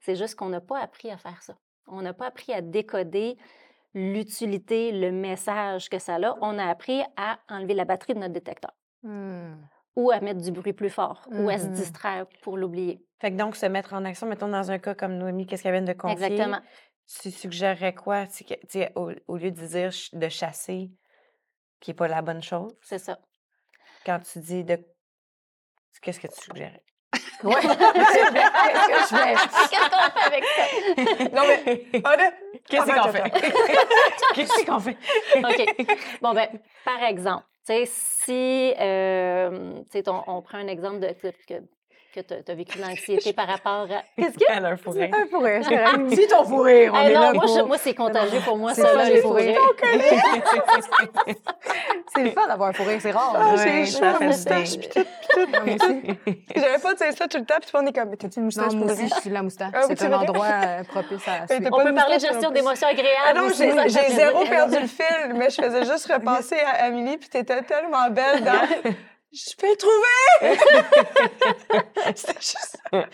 [0.00, 1.54] C'est juste qu'on n'a pas appris à faire ça.
[1.86, 3.36] On n'a pas appris à décoder
[3.92, 6.36] l'utilité, le message que ça a.
[6.40, 9.54] On a appris à enlever la batterie de notre détecteur Hmm.
[9.96, 11.72] Ou à mettre du bruit plus fort ou à se Mhm.
[11.72, 13.04] distraire pour l'oublier.
[13.20, 15.72] Fait que donc, se mettre en action, mettons dans un cas comme Noémie, qu'est-ce qu'elle
[15.72, 16.26] vient de confier?
[16.26, 16.60] Exactement.
[17.20, 18.26] Tu suggérerais quoi?
[18.26, 20.90] Tu sais, au, au lieu de dire de chasser,
[21.80, 23.18] qui n'est pas la bonne chose, C'est ça.
[24.06, 24.78] quand tu dis de.
[26.02, 26.82] Qu'est-ce que tu suggérais?
[27.42, 27.54] Ouais.
[27.60, 29.10] Qu'est-ce
[29.90, 31.24] qu'on fait avec ça?
[31.34, 31.86] Non, mais.
[32.68, 33.30] Qu'est-ce qu'on fait?
[34.34, 34.96] Qu'est-ce qu'on fait?
[35.36, 36.20] OK.
[36.22, 36.48] Bon, ben,
[36.84, 41.34] par exemple, tu sais, si, euh, tu sais, on, on prend un exemple de, de-
[41.46, 41.54] que
[42.10, 44.02] que tu as, vécu l'anxiété par rapport à.
[44.16, 44.44] Qu'est-ce que.
[44.48, 45.10] Elle a un fou rire.
[45.12, 45.60] Un fou rire.
[46.08, 48.74] Dis ton fou rire, on est non, là moi, pour- moi, c'est contagieux pour moi,
[48.74, 49.22] C'est ça, ça, là, les.
[52.14, 53.36] C'est le fun d'avoir un fou rire, c'est rare.
[53.36, 55.06] Ah, j'ai Ouais, chaud, ça la fait moustache, puis tout,
[55.64, 56.02] puis tout.
[56.56, 58.80] J'avais pas de ça tout le temps, puis on est comme, t'as-tu une moustache Non,
[58.80, 59.70] pour aussi, je suis la moustache.
[59.74, 63.16] Ah c'est un endroit euh, propice à On peut parler de gestion d'émotions agréables.
[63.28, 67.18] Ah non, j'ai j'ai zéro perdu le fil, mais je faisais juste repenser à Amélie,
[67.18, 68.92] puis t'étais tellement belle dans...
[69.32, 70.56] Je peux le trouver!
[72.16, 72.78] C'était juste ça.
[72.92, 73.04] OK.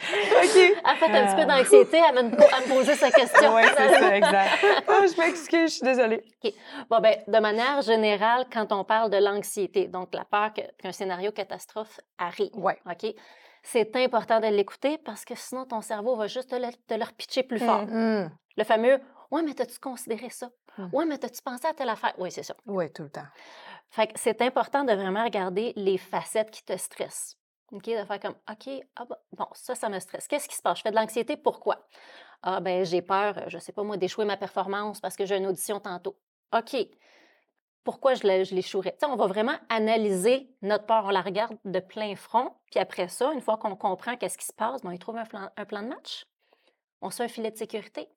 [0.56, 3.54] Elle fait un petit peu d'anxiété à me, à me poser sa question.
[3.54, 4.64] Oui, c'est ça, exact.
[4.88, 6.24] Oh, je m'excuse, je suis désolée.
[6.88, 11.32] Bon, ben, de manière générale, quand on parle de l'anxiété, donc la peur qu'un scénario
[11.32, 12.78] catastrophe arrive, Ouais.
[12.90, 13.12] OK?
[13.62, 17.04] C'est important de l'écouter parce que sinon, ton cerveau va juste te le, te le
[17.04, 17.82] repitcher plus fort.
[17.82, 19.00] Hum, Le fameux
[19.32, 20.48] Ouais, mais t'as-tu considéré ça?
[20.78, 20.88] Mm.
[20.92, 22.14] Ouais, mais t'as-tu pensé à telle affaire?
[22.18, 22.54] Oui, c'est ça.
[22.64, 23.26] Oui, tout le temps.
[23.90, 27.38] Fait que c'est important de vraiment regarder les facettes qui te stressent.
[27.72, 27.86] OK?
[27.86, 30.28] De faire comme OK, ah bah, bon, ça, ça me stresse.
[30.28, 30.78] Qu'est-ce qui se passe?
[30.78, 31.86] Je fais de l'anxiété, pourquoi?
[32.42, 35.36] Ah, ben, j'ai peur, euh, je sais pas moi, d'échouer ma performance parce que j'ai
[35.36, 36.16] une audition tantôt.
[36.56, 36.76] OK.
[37.82, 38.96] Pourquoi je l'échouerais?
[39.04, 43.32] On va vraiment analyser notre peur, on la regarde de plein front, puis après ça,
[43.32, 45.64] une fois qu'on comprend qu'est-ce qui se passe, ben, on y trouve un plan, un
[45.64, 46.26] plan de match.
[47.00, 48.08] On se fait un filet de sécurité.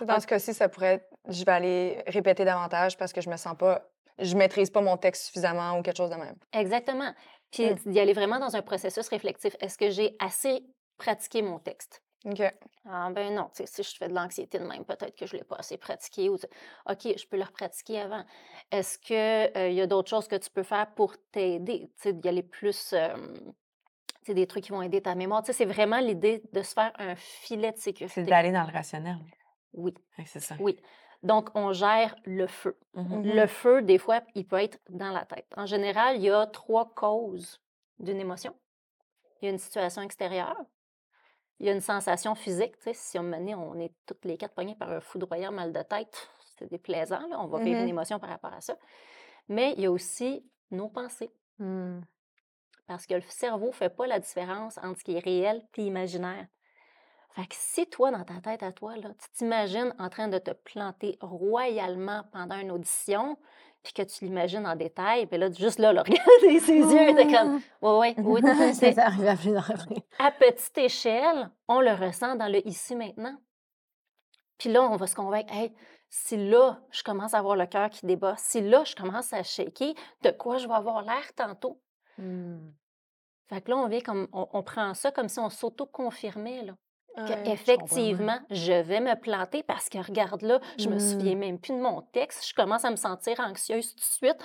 [0.00, 3.36] Dans ce cas-ci, ça pourrait être je vais aller répéter davantage parce que je me
[3.36, 6.36] sens pas, je maîtrise pas mon texte suffisamment ou quelque chose de même.
[6.52, 7.12] Exactement.
[7.50, 7.90] Puis Mm.
[7.92, 9.56] d'y aller vraiment dans un processus réflexif.
[9.60, 10.62] Est-ce que j'ai assez
[10.98, 12.02] pratiqué mon texte?
[12.24, 12.42] OK.
[12.84, 15.44] Ah ben non, si je fais de l'anxiété de même, peut-être que je ne l'ai
[15.44, 16.28] pas assez pratiqué.
[16.28, 16.34] Ou...
[16.34, 18.24] OK, je peux le repratiquer avant.
[18.72, 21.88] Est-ce qu'il y a d'autres choses que tu peux faire pour t'aider?
[21.96, 23.14] Tu sais, d'y aller plus, euh,
[24.26, 25.42] des trucs qui vont aider ta mémoire?
[25.42, 28.24] Tu sais, c'est vraiment l'idée de se faire un filet de C'est sécurité.
[28.24, 29.16] d'aller dans le rationnel.
[29.72, 29.94] Oui,
[30.26, 30.56] C'est ça.
[30.60, 30.76] oui.
[31.22, 32.78] Donc, on gère le feu.
[32.94, 33.22] Mhm.
[33.24, 35.46] Le feu, des fois, il peut être dans la tête.
[35.56, 37.60] En général, il y a trois causes
[37.98, 38.54] d'une émotion.
[39.40, 40.56] Il y a une situation extérieure.
[41.58, 42.76] Il y a une sensation physique.
[42.78, 45.72] Tu sais, si on menait, on est toutes les quatre poignées par un foudroyant mal
[45.72, 47.26] de tête, c'est déplaisant.
[47.28, 47.90] Là, on va vivre une Mhm.
[47.90, 48.76] émotion par rapport à ça.
[49.48, 51.30] Mais il y a aussi nos pensées.
[51.58, 52.00] Hum.
[52.86, 55.84] Parce que le cerveau ne fait pas la différence entre ce qui est réel et
[55.84, 56.46] imaginaire.
[57.34, 60.38] Fait que si toi, dans ta tête à toi, là, tu t'imagines en train de
[60.38, 63.36] te planter royalement pendant une audition,
[63.82, 67.32] puis que tu l'imagines en détail, puis là, juste là, là regarder ses yeux, t'es
[67.32, 68.40] comme, ouais, ouais, oui,
[68.74, 70.02] C'est c'est arrivé à plus d'en revenir.
[70.18, 73.36] à petite échelle, on le ressent dans le ici maintenant.
[74.58, 75.72] Puis là, on va se convaincre, hey,
[76.10, 79.42] si là, je commence à avoir le cœur qui débat, si là, je commence à
[79.42, 81.80] shaker, de quoi je vais avoir l'air tantôt?
[82.18, 82.74] Hum.
[83.48, 86.74] Fait que là, on vient comme, on, on prend ça comme si on s'auto-confirmait, là.
[87.18, 91.00] Ouais, Qu'effectivement, je vais me planter parce que regarde là, je me Mm.
[91.00, 94.36] souviens même plus de mon texte, je commence à me sentir anxieuse tout de suite.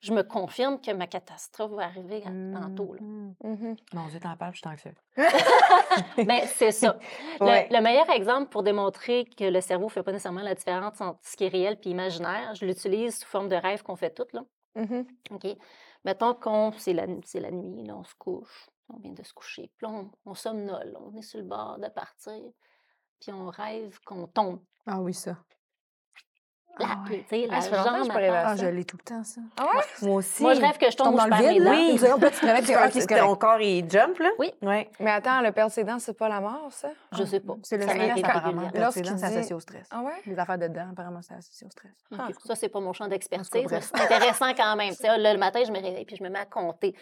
[0.00, 2.94] Je me confirme que ma catastrophe va arriver tantôt.
[2.94, 3.00] là.
[3.02, 3.76] Mhm.
[3.94, 4.94] Mon Dieu, t'en parles, je suis anxieuse.
[6.26, 6.96] Ben, c'est ça.
[7.40, 7.68] Le- Ouais.
[7.70, 11.18] Le, meilleur exemple pour démontrer que le cerveau ne fait pas nécessairement la différence entre
[11.22, 14.32] ce qui est réel et imaginaire, je l'utilise sous forme de rêve qu'on fait toutes.
[14.32, 14.42] Là.
[14.74, 15.06] Mhm.
[15.30, 15.46] OK?
[16.04, 19.32] Mettons qu'on c'est la, c'est la nuit, là, on se couche, on vient de se
[19.32, 22.40] coucher, puis on, on somnole, on est sur le bord de partir,
[23.20, 24.60] puis on rêve qu'on tombe.
[24.86, 25.36] Ah oui, ça.
[26.78, 27.24] La, Ah ouais.
[27.28, 28.42] tu sais, la Ah, ça fait longtemps que je jambe terre.
[28.46, 28.64] Ah, ça.
[28.64, 29.40] je l'ai tout le temps, ça.
[29.58, 30.06] Ah ouais?
[30.08, 30.42] Moi aussi.
[30.42, 31.70] Moi, je rêve que je tombe dans le vide, là.
[31.70, 31.92] Oui.
[31.94, 34.30] tu te Ah, ton corps, il jump, là?
[34.38, 34.52] Oui.
[34.62, 34.90] Ouais.
[34.98, 36.88] Mais attends, le perdre ses dents, c'est pas la mort, ça?
[37.12, 37.54] Je sais pas.
[37.62, 38.70] C'est le stress, apparemment.
[38.70, 39.86] Perdre ses dents, c'est associé au stress.
[39.90, 40.12] Ah ouais?
[40.26, 41.92] Les affaires de dents, apparemment, c'est associé au stress.
[42.18, 42.28] Ah.
[42.44, 44.90] Ça, c'est pas mon champ d'expertise, mais c'est intéressant quand même.
[44.90, 46.94] Tu sais, là, le matin, je me réveille puis je me mets à compter.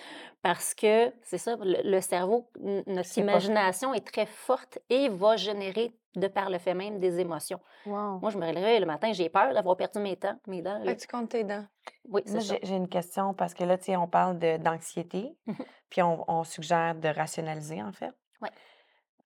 [0.43, 6.27] Parce que, c'est ça, le, cerveau, notre imagination est très forte et va générer, de
[6.29, 7.61] par le fait même, des émotions.
[7.87, 8.19] Wow.
[8.21, 10.39] Moi, je me réveille le matin, j'ai peur d'avoir perdu mes dents.
[10.47, 10.85] Mes dents là.
[10.87, 11.65] Fait que tu comptes tes dents.
[12.09, 12.57] Oui, c'est ça.
[12.63, 15.57] j'ai une question parce que là, tu sais, on parle d'anxiété, Mhm.
[15.89, 18.13] puis on, on suggère de rationaliser, en fait.
[18.41, 18.51] Ouais.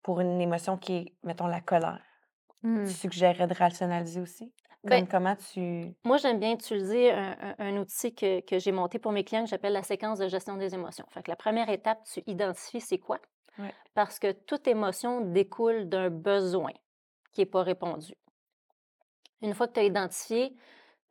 [0.03, 2.01] Pour une émotion qui est, mettons, la colère.
[2.63, 4.51] Tu suggérerais de rationaliser aussi?
[4.89, 5.95] Comme comment tu.
[6.05, 9.45] Moi, j'aime bien utiliser un, un- un outil que, que j'ai monté pour mes clients
[9.45, 11.05] que j'appelle la séquence de gestion des émotions.
[11.11, 13.19] Fait que la première étape, tu identifies c'est quoi.
[13.59, 13.75] Ouais.
[13.95, 16.73] Parce que toute émotion découle d'un besoin
[17.33, 18.15] qui n'est pas répondu.
[19.43, 20.57] Une fois que tu as identifié,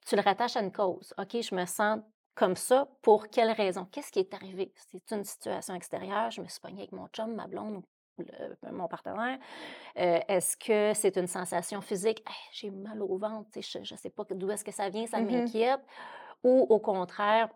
[0.06, 1.14] tu le rattaches à une cause.
[1.18, 2.00] OK, je me sens
[2.36, 2.88] comme ça.
[3.02, 3.86] Pour quelle raison?
[3.86, 4.74] Qu'est-ce qui est arrivé?
[4.76, 6.32] C'est une situation extérieure.
[6.32, 7.78] Je me suis pognée avec mon chum, ma blonde
[8.18, 9.40] ou le- mon partenaire.
[9.98, 12.24] Euh, est-ce que c'est une sensation physique?
[12.28, 15.20] Hey, j'ai mal au ventre, je ne sais pas d'où est-ce que ça vient, ça
[15.20, 15.32] Mhm.
[15.32, 15.82] m'inquiète.
[16.44, 17.50] Ou au contraire,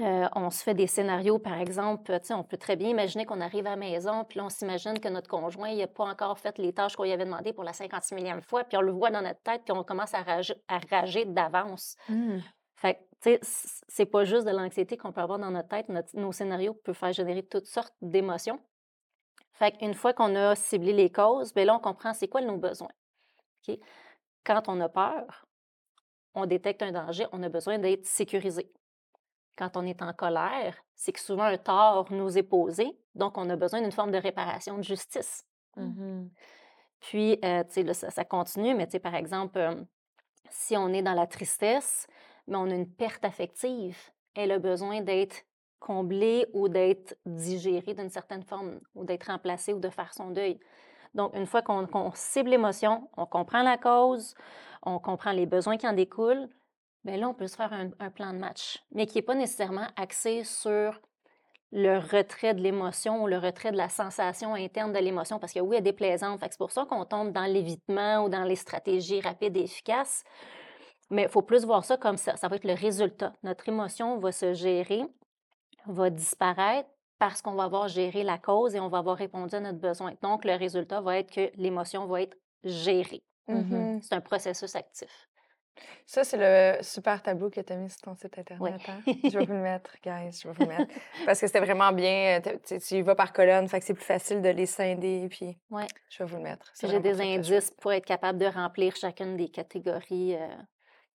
[0.00, 3.42] euh, on se fait des scénarios, par exemple, sais, on peut très bien imaginer qu'on
[3.42, 6.56] arrive à la maison, puis là, on s'imagine que notre conjoint, n'a pas encore fait
[6.58, 9.10] les tâches qu'on lui avait demandées pour la 56 millième fois, puis on le voit
[9.10, 11.96] dans notre tête, puis on commence à rager, à rager d'avance.
[12.08, 12.40] Hum.
[12.76, 12.98] Fait que,
[13.38, 15.88] tu sais, c'est pas juste de l'anxiété qu'on peut avoir dans notre tête.
[15.88, 18.58] Notre- nos scénarios peuvent faire générer toutes sortes d'émotions.
[19.52, 22.56] Fait qu'une fois qu'on a ciblé les causes, bien là, on comprend c'est quoi nos
[22.56, 22.90] besoins.
[23.68, 23.78] OK?
[24.44, 25.46] Quand on a peur,
[26.34, 28.72] on détecte un danger, on a besoin d'être sécurisé.
[29.56, 33.48] Quand on est en colère, c'est que souvent un tort nous est posé, donc on
[33.50, 35.44] a besoin d'une forme de réparation de justice.
[35.76, 36.30] Mhm.
[37.00, 39.74] Puis, euh, tu sais, ça, ça continue, mais tu sais, par exemple, euh,
[40.50, 42.06] si on est dans la tristesse,
[42.46, 43.98] mais on a une perte affective,
[44.34, 45.44] elle a besoin d'être
[45.80, 50.60] comblée ou d'être digérée d'une certaine forme, ou d'être remplacée ou de faire son deuil.
[51.14, 54.34] Donc, une fois qu'on qu'on cible l'émotion, on comprend la cause,
[54.82, 56.48] on comprend les besoins qui en découlent,
[57.04, 59.34] bien là, on peut se faire un, un plan de match, mais qui n'est pas
[59.34, 61.00] nécessairement axé sur
[61.72, 65.60] le retrait de l'émotion ou le retrait de la sensation interne de l'émotion, parce que
[65.60, 66.40] oui, elle est déplaisante.
[66.42, 70.22] C'est pour ça qu'on tombe dans l'évitement ou dans les stratégies rapides et efficaces.
[71.10, 72.36] Mais il faut plus voir ça comme ça.
[72.36, 73.32] Ça va être le résultat.
[73.42, 75.02] Notre émotion va se gérer,
[75.86, 76.88] va disparaître
[77.18, 80.12] parce qu'on va avoir géré la cause et on va avoir répondu à notre besoin.
[80.22, 83.22] Donc, le résultat va être que l'émotion va être gérée.
[83.48, 84.00] Mhm.
[84.02, 85.28] C'est un processus actif.
[86.06, 88.74] Ça, c'est le super tableau que tu as mis sur ton site Internet.
[88.74, 88.80] Ouais.
[88.88, 89.00] hein?
[89.32, 90.32] Je vais vous le mettre, guys.
[90.42, 90.94] Je vais vous le mettre.
[91.24, 92.40] Parce que c'était vraiment bien.
[92.46, 95.26] euh, tu- y vas par colonne, fait que c'est plus facile de les scinder.
[95.30, 95.86] Puis Ouais.
[96.10, 96.72] je vais vous le mettre.
[96.82, 100.46] J'ai des indices pour être capable de remplir chacune des catégories euh,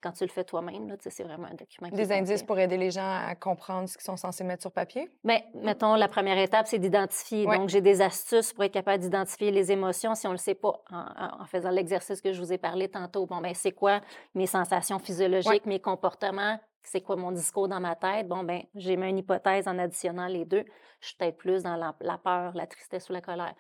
[0.02, 0.96] quand tu le fais toi-même.
[1.00, 4.18] C'est vraiment un document Des indices pour aider les gens à comprendre ce qu'ils sont
[4.18, 5.10] censés mettre sur papier?
[5.24, 7.46] Mais mettons, la première étape, c'est d'identifier.
[7.46, 7.58] Ouais.
[7.58, 10.56] Donc, j'ai des astuces pour être capable d'identifier les émotions si on ne le sait
[10.56, 13.26] pas en, faisant l'exercice que je vous ai parlé tantôt.
[13.26, 14.02] Bon, ben c'est quoi
[14.36, 16.60] mes sensations physiologiques, mes comportements?
[16.84, 18.28] C'est quoi mon discours dans ma tête?
[18.28, 20.64] Bon, ben j'ai mis une hypothèse en additionnant les deux.
[21.02, 23.54] Je suis peut-être plus dans la, la peur, la tristesse ou la colère.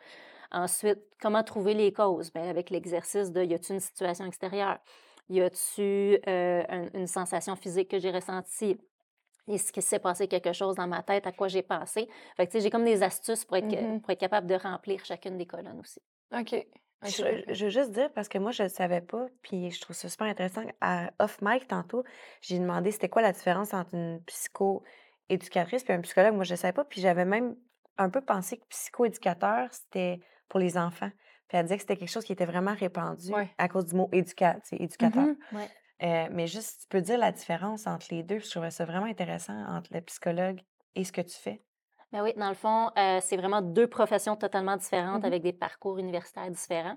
[0.51, 2.31] Ensuite, comment trouver les causes?
[2.31, 4.77] Bien, avec l'exercice de y a-t-il une situation extérieure?
[5.29, 8.77] Y a-t-il euh, un- une sensation physique que j'ai ressentie?
[9.47, 12.09] Est-ce qu'il s'est passé quelque chose dans ma tête, à quoi j'ai pensé?
[12.35, 14.01] Fait que, j'ai comme des astuces pour être, Mhm.
[14.01, 16.01] pour être capable de remplir chacune des colonnes aussi.
[16.33, 16.67] OK.
[17.03, 20.09] Je, veux juste dire, parce que moi, je ne savais pas, puis je trouve ça
[20.09, 20.63] super intéressant.
[20.81, 22.03] À off-mic, tantôt,
[22.41, 26.33] j'ai demandé c'était quoi la différence entre une psycho-éducatrice puis un psychologue.
[26.33, 27.55] Moi, je ne savais pas, puis j'avais même
[27.97, 31.11] un peu pensé que psycho-éducateur, c'était pour les enfants.
[31.47, 33.49] Puis elle disait que c'était quelque chose qui était vraiment répandu Ouais.
[33.57, 35.23] à cause du mot éduca, tu sais, éducateur.
[35.23, 35.37] Mhm.
[35.53, 35.69] Ouais.
[36.03, 38.39] Euh, mais juste, tu peux dire la différence entre les deux.
[38.39, 40.61] Je trouvais ça vraiment intéressant entre le psychologue
[40.95, 41.61] et ce que tu fais.
[42.13, 45.25] Ben oui, dans le fond, euh, c'est vraiment deux professions totalement différentes Mhm.
[45.25, 46.95] avec des parcours universitaires différents.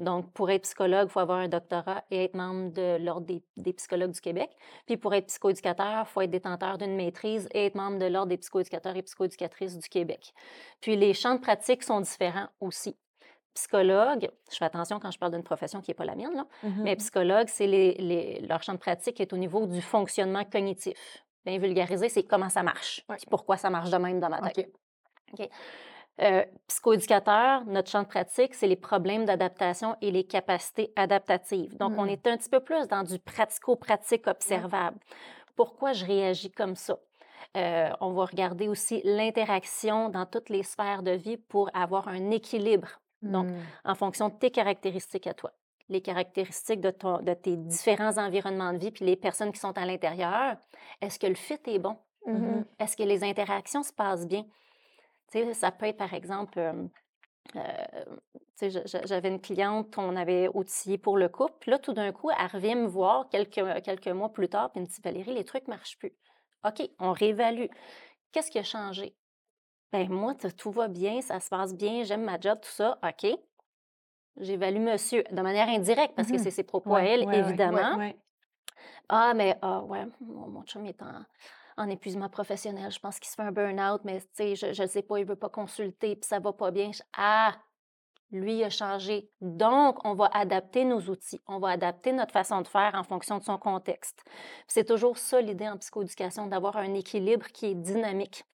[0.00, 3.40] Donc, pour être psychologue, il faut avoir un doctorat et être membre de l'Ordre des,
[3.56, 4.50] des psychologues du Québec.
[4.86, 8.30] Puis pour être psychoéducateur, il faut être détenteur d'une maîtrise et être membre de l'Ordre
[8.30, 10.32] des psychoéducateurs et psychoéducatrices du Québec.
[10.80, 12.96] Puis les champs de pratique sont différents aussi.
[13.58, 16.46] Psychologue, je fais attention quand je parle d'une profession qui n'est pas la mienne, là,
[16.62, 21.24] mais psychologue, c'est les, les- leur champ de pratique est au niveau du fonctionnement cognitif.
[21.44, 23.16] Bien vulgarisé, c'est comment ça marche, Ouais.
[23.16, 24.70] puis pourquoi ça marche de même dans ma tête.
[25.32, 25.48] OK.
[26.20, 31.76] Euh, psychoéducateur, notre champ de pratique, c'est les problèmes d'adaptation et les capacités adaptatives.
[31.76, 32.08] Donc, on Hmm.
[32.10, 34.98] est un petit peu plus dans du pratico-pratique observable.
[35.56, 36.96] Pourquoi je réagis comme ça?
[37.56, 42.30] Euh, on va regarder aussi l'interaction dans toutes les sphères de vie pour avoir un
[42.30, 42.88] équilibre.
[43.22, 43.56] Donc, Mm.
[43.84, 45.52] en fonction de tes caractéristiques à toi,
[45.88, 49.76] les caractéristiques de, ton- de tes différents environnements de vie, puis les personnes qui sont
[49.76, 50.56] à l'intérieur,
[51.00, 51.96] est-ce que le fit est bon?
[52.26, 52.64] Mhm.
[52.78, 54.44] Est-ce que les interactions se passent bien?
[55.32, 56.86] Tu sais, ça peut être, par exemple, euh,
[57.56, 58.16] euh,
[59.04, 61.54] j'avais une cliente, on avait outillé pour le couple.
[61.60, 64.80] Puis là, tout d'un coup, elle revient me voir quelques, quelques mois plus tard, puis
[64.80, 66.12] elle me dit Valérie, les trucs ne marchent plus.
[66.64, 67.66] OK, on réévalue.
[68.32, 69.14] Qu'est-ce qui a changé?
[69.92, 72.98] Ben moi, tout va bien, ça se passe bien, j'aime ma job, tout ça.
[73.02, 73.30] OK.
[74.36, 76.42] J'évalue monsieur de manière indirecte parce que Mhm.
[76.42, 77.96] c'est ses propos à elle, évidemment.
[77.96, 78.16] Ouais.
[79.08, 81.24] Ah, mais ah, ouais, mon, mon chum est en,
[81.82, 82.92] en épuisement professionnel.
[82.92, 85.24] Je pense qu'il se fait un burn-out, mais tu sais, je ne sais pas, il
[85.24, 86.92] ne veut pas consulter, puis ça va pas bien.
[86.92, 87.56] Je- Ah,
[88.30, 89.30] lui a changé.
[89.40, 93.38] Donc, on va adapter nos outils, on va adapter notre façon de faire en fonction
[93.38, 94.22] de son contexte.
[94.66, 98.44] C'est toujours ça l'idée en psychoéducation, d'avoir un équilibre qui est dynamique.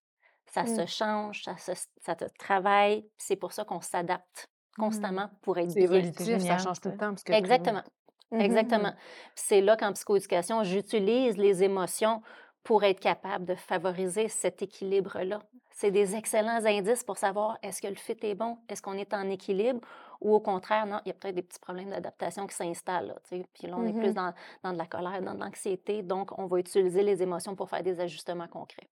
[0.54, 0.86] Ça se Mm.
[0.86, 3.04] change, ça se, ça te travaille.
[3.18, 7.10] C'est pour ça qu'on s'adapte constamment pour être C'est évolutif, ça change tout le temps.
[7.10, 7.82] Parce que Exactement.
[8.30, 8.40] Mhm.
[8.40, 8.92] Exactement.
[9.34, 12.22] C'est là qu'en psychoéducation, j'utilise les émotions
[12.62, 15.40] pour être capable de favoriser cet équilibre-là.
[15.70, 19.12] C'est des excellents indices pour savoir est-ce que le fit est bon, est-ce qu'on est
[19.12, 19.80] en équilibre
[20.20, 23.14] ou au contraire, non, il y a peut-être des petits problèmes d'adaptation qui s'installent.
[23.28, 26.02] Puis là, on est plus dans, dans de la colère, dans de l'anxiété.
[26.02, 28.88] Donc, on va utiliser les émotions pour faire des ajustements concrets.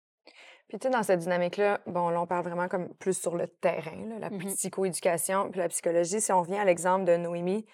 [0.72, 3.46] Puis, tu sais, dans cette dynamique-là, bon, là, on parle vraiment comme plus sur le
[3.48, 4.54] terrain, là, la Mhm.
[4.56, 6.22] psychoéducation puis la psychologie.
[6.22, 7.66] Si on revient à l'exemple de Noémie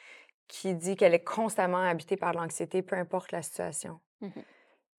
[0.48, 4.00] qui dit qu'elle est constamment habitée par l'anxiété, peu importe la situation.
[4.22, 4.32] Mhm.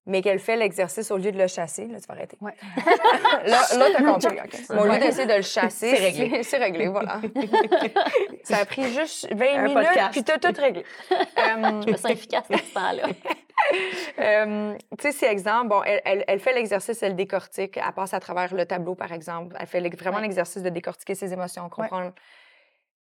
[0.06, 2.38] mais qu'elle fait l'exercice au lieu de le chasser, là, tu vas arrêter.
[2.40, 2.54] Ouais.
[3.44, 4.38] là, là t'as compris.
[4.42, 4.58] OK.
[4.70, 6.42] Mais au lieu d'essayer de le chasser, C'est réglé.
[6.44, 7.20] C'est réglé, voilà.
[8.44, 10.10] ça a pris juste 20 Un minutes, podcast.
[10.12, 10.82] puis t'as tout réglé.
[11.12, 13.02] Euh, Je me sens efficace à ce temps-là.
[14.18, 18.14] Euh, tu sais, c'est exemple, bon, elle, elle- elle fait l'exercice, elle décortique, elle passe
[18.14, 19.56] à travers le tableau, par exemple.
[19.58, 20.22] Elle fait vraiment Ouais.
[20.22, 22.12] l'exercice de décortiquer ses émotions, comprendre.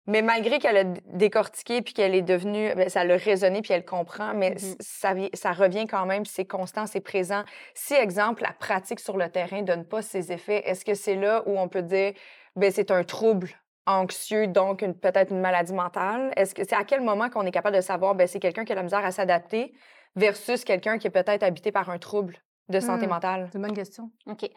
[0.05, 3.85] Mais malgré qu'elle a décortiqué puis qu'elle est devenue, ben, ça l'a résonné puis elle
[3.85, 7.43] comprend, mais c- ça, vi- ça revient quand même, c'est constant, c'est présent.
[7.73, 11.43] Si, exemple, la pratique sur le terrain donne pas ses effets, est-ce que c'est là
[11.45, 12.11] où on peut dire,
[12.57, 13.49] ben c'est un trouble
[13.85, 16.33] anxieux, donc peut-être une maladie mentale?
[16.35, 18.73] Est-ce que c'est à quel moment qu'on est capable de savoir, ben c'est quelqu'un qui
[18.73, 19.73] a la misère à s'adapter?
[20.15, 23.09] Versus quelqu'un qui est peut-être habité par un trouble de santé Hmm.
[23.09, 23.49] mentale?
[23.51, 24.09] C'est une bonne question.
[24.27, 24.49] OK.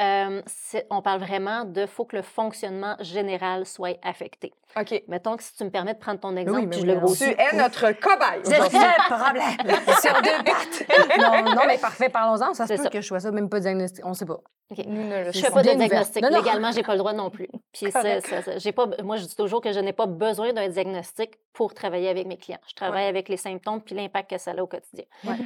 [0.00, 4.52] Euh, c'est- on parle vraiment de faut que le fonctionnement général soit affecté.
[4.78, 5.02] OK.
[5.08, 7.24] Mettons que si tu me permets de prendre ton exemple, mais je oui, le grossis.
[7.24, 8.56] Tu es notre cobaye C'est
[9.08, 9.86] problème.
[10.00, 11.18] Sur deux pattes.
[11.18, 12.54] non, non, mais parfait, parlons-en.
[12.54, 12.90] Ça se C'est peut ça.
[12.90, 14.04] que je sois ça, même pas diagnostic.
[14.04, 14.38] On sait pas.
[14.86, 16.22] Nous ne le Je Ils fais pas de diagnostic.
[16.22, 16.38] Non, non.
[16.38, 17.48] Légalement, j'ai pas le droit non plus.
[17.72, 22.08] Puis pas, moi, je dis toujours que je n'ai pas besoin d'un diagnostic pour travailler
[22.08, 22.58] avec mes clients.
[22.66, 25.04] Je travaille avec les symptômes puis l'impact que ça a au quotidien.
[25.24, 25.36] Ouais.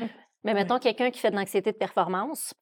[0.46, 2.54] Mais mettons quelqu'un qui fait de l'anxiété de performance,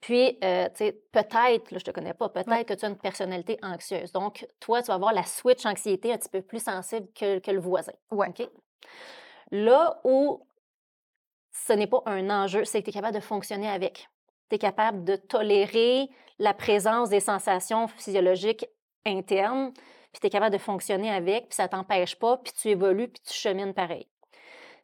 [0.00, 2.96] puis, euh, tu sais, peut-être, là, je te connais pas, peut-être que tu as une
[2.96, 4.12] personnalité anxieuse.
[4.12, 7.50] Donc, toi, tu vas avoir la switch anxiété un petit peu plus sensible que, que
[7.50, 7.92] le voisin.
[8.12, 8.28] Ouais.
[8.28, 8.48] OK?
[9.50, 10.46] Là où
[11.50, 14.08] ce n'est pas un enjeu, c'est que tu es capable de fonctionner avec.
[14.48, 18.66] Tu es capable de tolérer la présence des sensations physiologiques
[19.04, 19.72] internes,
[20.12, 23.22] puis tu es capable de fonctionner avec, puis ça t'empêche pas, puis tu évolues, puis
[23.26, 24.06] tu chemines pareil.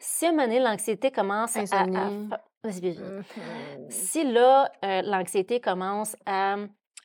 [0.04, 1.62] Si à un moment donné, l'anxiété commence à- à...
[1.62, 2.28] Insomnie.
[2.28, 2.98] fa- Vas-y, vas-y.
[2.98, 3.90] Mm.
[3.90, 6.56] Si là, euh, l'anxiété commence à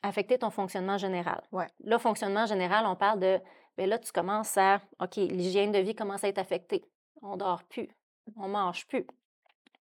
[0.02, 1.40] affecter ton fonctionnement général.
[1.52, 1.66] Ouais.
[1.84, 3.40] Là, fonctionnement général, on parle de,
[3.76, 6.84] bien là, tu commences à, OK, l'hygiène de vie commence à être affectée.
[7.22, 7.88] On dort plus,
[8.36, 9.06] on mange plus.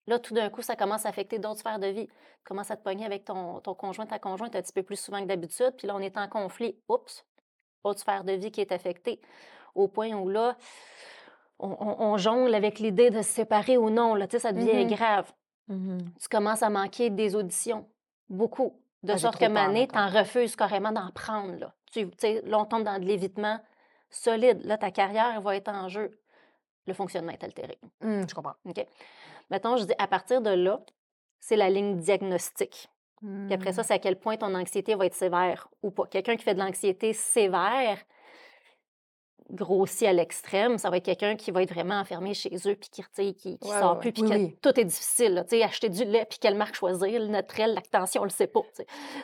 [0.09, 2.07] Là, tout d'un coup, ça commence à affecter d'autres sphères de vie.
[2.09, 4.99] Tu commences à te pogner avec ton, ton conjoint, ta conjointe un petit peu plus
[4.99, 6.77] souvent que d'habitude, puis là, on est en conflit.
[6.89, 7.25] Oups,
[7.85, 9.21] autre sphère de vie qui est affectée.
[9.77, 10.57] Au point où là,
[11.63, 14.15] on, on- on jongle avec l'idée de se séparer ou non.
[14.15, 14.91] Là, ça devient Mhm.
[14.95, 15.33] grave
[15.69, 15.99] Mhm.
[16.21, 17.87] tu commences à manquer des auditions.
[18.29, 18.79] Beaucoup.
[19.03, 21.59] De Ah, sorte que Mané, t'en refuses carrément d'en prendre.
[21.59, 21.75] Là.
[21.93, 22.09] Tu
[22.45, 23.59] là, on tombe dans de l'évitement
[24.11, 24.65] solide.
[24.65, 26.19] Là, ta carrière va être en jeu.
[26.87, 27.79] Le fonctionnement est altéré.
[28.03, 28.55] Hum, je comprends.
[28.65, 28.85] OK?
[29.51, 30.81] Mettons, je dis, à partir de là,
[31.41, 32.89] c'est la ligne diagnostique.
[33.21, 33.75] Puis après Mmh.
[33.75, 36.07] ça, c'est à quel point ton anxiété va être sévère ou pas.
[36.07, 37.99] Quelqu'un qui fait de l'anxiété sévère,
[39.53, 42.89] grossi à l'extrême, ça va être quelqu'un qui va être vraiment enfermé chez eux, puis
[42.91, 43.03] qui,
[43.35, 45.35] qui, qui Ouais, sort ouais, plus, puis Oui, tout est difficile.
[45.35, 45.45] là.
[45.65, 48.61] Acheter du lait, puis quelle marque choisir, le naturel, lactation, on le sait pas.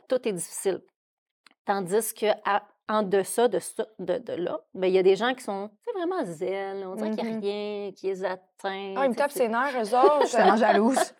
[0.09, 0.81] Tout est difficile.
[1.65, 5.15] Tandis que à- en deçà de, ça, de, de là, ben, il y a des
[5.17, 7.41] gens qui sont vraiment zen, on dirait qu'il n'y a Mhm.
[7.43, 8.95] rien qui les atteint.
[8.97, 10.21] Ah, ils me tapent ses nerfs, eux autres.
[10.23, 11.15] Je suis tellement jalouse.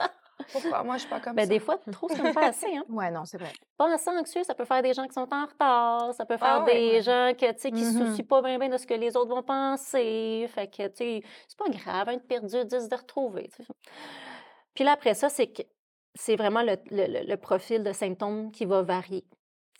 [0.53, 0.83] Pourquoi?
[0.85, 1.49] Moi, je suis pas comme Ben, ça.
[1.49, 2.77] des fois, trop, ça me fait assez.
[2.77, 2.85] Hein?
[2.89, 3.53] Ouais, non, c'est vrai.
[3.77, 6.65] Penser anxieux, ça peut faire des gens qui sont en retard, ça peut faire Ah
[6.65, 7.03] ouais, des ouais.
[7.03, 8.07] gens que, qui se Mhm.
[8.09, 10.47] soucient pas bien de ce que les autres vont penser.
[10.55, 13.49] Fait que, tu sais, c'est pas grave, un de perdu, dix de retrouver.
[13.57, 13.73] tu sais.
[14.75, 15.63] Puis là, après ça, c'est que
[16.15, 19.25] c'est vraiment le, le- le- le profil de symptômes qui va varier.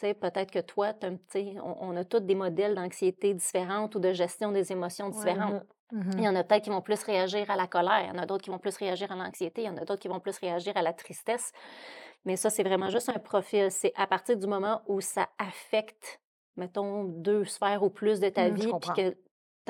[0.01, 4.71] Peut-être que toi, on, on a tous des modèles d'anxiété différentes ou de gestion des
[4.71, 5.65] émotions différentes.
[5.93, 6.19] Mhm.
[6.19, 8.19] Il y en a peut-être qui vont plus réagir à la colère, il y en
[8.19, 10.21] a d'autres qui vont plus réagir à l'anxiété, il y en a d'autres qui vont
[10.21, 11.53] plus réagir à la tristesse.
[12.25, 13.71] Mais ça, c'est vraiment juste un profil.
[13.71, 16.21] C'est à partir du moment où ça affecte,
[16.57, 19.17] mettons, deux sphères ou plus de ta Mmh, je vie, puis que tu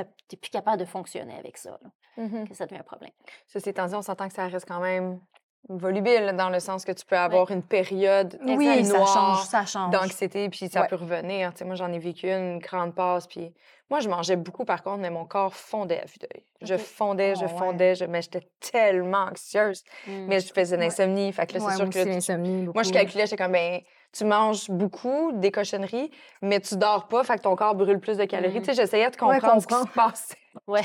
[0.03, 2.49] n'es plus capable de fonctionner avec ça, là, Mhm.
[2.49, 3.13] que ça devient un problème.
[3.49, 5.21] Ceci étant dit, on s'entend que ça reste quand même
[5.69, 9.93] volubile dans le sens que tu peux avoir une période Oui, ça change, ça change.
[9.93, 10.87] d'anxiété, puis ça Ouais.
[10.89, 11.53] peut revenir.
[11.53, 13.53] Tu sais, moi, j'en ai vécu une grande passe, puis
[13.91, 16.45] moi, je mangeais beaucoup, par contre, mais mon corps fondait à vue d'œil.
[16.63, 17.59] Je fondais, je Oh, ouais.
[17.59, 18.05] fondais, je...
[18.05, 19.83] mais j'étais tellement anxieuse.
[20.07, 20.27] Mm.
[20.27, 22.69] Mais je faisais de l'insomnie, fait que là, c'est sûr que aussi, là, tu- l'insomnie,
[22.75, 23.81] moi, je calculais, j'étais comme, ben,
[24.13, 28.17] tu manges beaucoup, des cochonneries, mais tu dors pas, fait que ton corps brûle plus
[28.17, 28.55] de calories.
[28.57, 28.63] Mhm.
[28.63, 29.87] Tu sais, j'essayais de comprendre ce qui se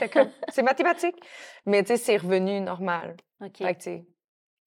[0.09, 1.15] comme, c'est mathématique.
[1.65, 3.15] Mais tu sais, c'est revenu normal.
[3.41, 3.57] OK.
[3.57, 3.83] Fait que,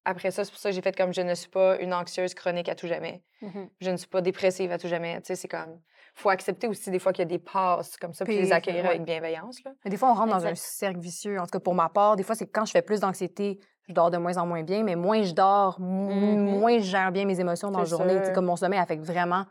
[0.06, 2.32] après ça, c'est pour ça que j'ai fait comme je ne suis pas une anxieuse
[2.32, 3.22] chronique à tout jamais.
[3.42, 3.68] Mhm.
[3.80, 5.16] Je ne suis pas dépressive à tout jamais.
[5.16, 5.80] Tu sais, c'est comme,
[6.14, 8.84] faut accepter aussi des fois qu'il y a des passes comme ça, puis les accueillir
[8.84, 8.90] ouais.
[8.90, 9.62] avec bienveillance.
[9.64, 9.72] Là.
[9.84, 11.38] Mais des fois, on rentre dans un cercle vicieux.
[11.38, 13.92] En tout cas, pour ma part, des fois, c'est quand je fais plus d'anxiété, je
[13.92, 16.58] dors de moins en moins bien, mais moins je dors, Mhm.
[16.58, 18.20] moins je gère bien mes émotions dans la journée.
[18.32, 19.44] Comme mon sommeil affecte vraiment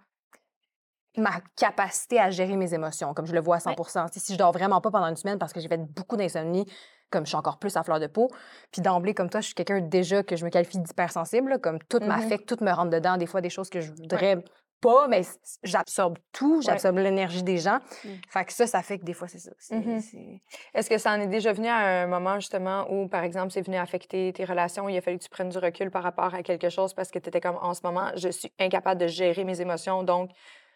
[1.17, 4.33] ma capacité à gérer mes émotions, comme je le vois à 100 Tu sais, Si
[4.33, 6.65] je dors vraiment pas pendant une semaine parce que j'ai fait beaucoup d'insomnie,
[7.11, 8.29] comme je suis encore plus à fleur de peau,
[8.71, 11.99] puis d'emblée, comme toi, je suis quelqu'un déjà que je me qualifie d'hypersensible, comme tout
[12.01, 12.07] Mhm.
[12.07, 14.43] m'affecte, tout me rentre dedans, des fois des choses que je voudrais
[14.81, 15.21] pas, mais
[15.63, 17.79] j'absorbe tout, j'absorbe l'énergie des gens.
[18.03, 18.09] Mm.
[18.29, 19.51] Fait que ça, ça fait que des fois, c'est ça.
[19.71, 19.99] Mhm.
[20.01, 20.41] c'est-
[20.73, 23.61] Est-ce que ça en est déjà venu à un moment justement où, par exemple, c'est
[23.65, 26.43] venu affecter tes relations, il a fallu que tu prennes du recul par rapport à
[26.43, 29.43] quelque chose parce que tu étais comme en ce moment, je suis incapable de gérer
[29.43, 30.29] mes émotions, donc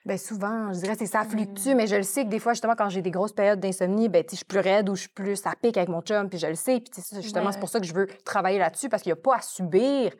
[0.06, 1.30] Ben souvent, je dirais c'est ça Mmh.
[1.30, 4.10] fluctue, mais je le sais que des fois, justement, quand j'ai des grosses périodes d'insomnie,
[4.10, 6.02] ben, tu sais, je suis plus raide ou je suis plus à pic avec mon
[6.02, 6.80] chum, puis je le sais.
[6.80, 7.52] Puis tu sais, justement, Ouais.
[7.52, 10.14] c'est pour ça que je veux travailler là-dessus, parce qu'il n'y a pas à subir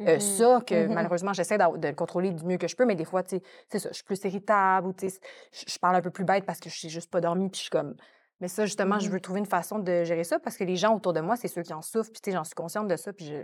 [0.00, 0.20] euh, Mhm.
[0.20, 0.94] ça, que Mhm.
[0.94, 3.42] malheureusement, j'essaie de le contrôler du mieux que je peux, mais des fois, tu sais,
[3.68, 5.20] c'est ça, je suis plus irritable ou tu sais,
[5.52, 7.62] je parle un peu plus bête parce que je n'ai juste pas dormi, puis je
[7.62, 7.94] suis comme.
[8.40, 10.94] Mais ça, justement, je veux trouver une façon de gérer ça parce que les gens
[10.96, 12.96] autour de moi, c'est ceux qui en souffrent, puis tu sais, j'en suis consciente de
[12.96, 13.34] ça, puis je,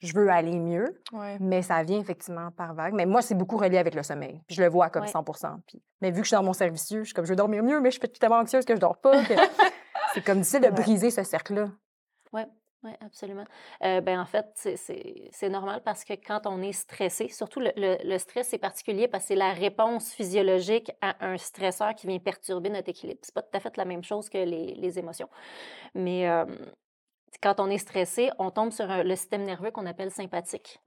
[0.00, 1.00] je veux aller mieux.
[1.12, 1.36] ouais.
[1.40, 2.94] Mais ça vient effectivement par vague.
[2.94, 4.40] Mais moi, c'est beaucoup relié avec le sommeil.
[4.46, 5.08] Puis je le vois comme Ouais.
[5.08, 5.24] 100
[5.66, 5.82] puis...
[6.00, 7.80] Mais vu que je suis dans mon servicieux, je suis comme, je veux dormir mieux,
[7.80, 9.24] mais je suis tellement anxieuse que je dors pas.
[9.24, 9.34] que
[10.14, 10.72] c'est comme difficile de Ouais.
[10.72, 11.70] briser ce cercle-là.
[12.82, 13.44] Oui, absolument.
[13.84, 17.98] Euh, ben, en fait, c'est- normal parce que quand on est stressé, surtout le, le-
[18.02, 22.18] le stress, c'est particulier parce que c'est la réponse physiologique à un stresseur qui vient
[22.18, 23.20] perturber notre équilibre.
[23.22, 25.28] C'est pas tout à fait la même chose que les, les émotions.
[25.94, 26.46] Mais euh,
[27.42, 30.80] quand on est stressé, on tombe sur un- le système nerveux qu'on appelle sympathique.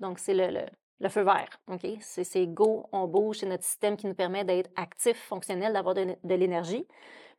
[0.00, 0.66] Donc, c'est le, le-
[1.00, 1.48] le feu vert.
[1.68, 1.86] OK?
[2.00, 5.94] C'est c'est go, on bouge, c'est notre système qui nous permet d'être actif, fonctionnel, d'avoir
[5.94, 6.86] de, de l'énergie.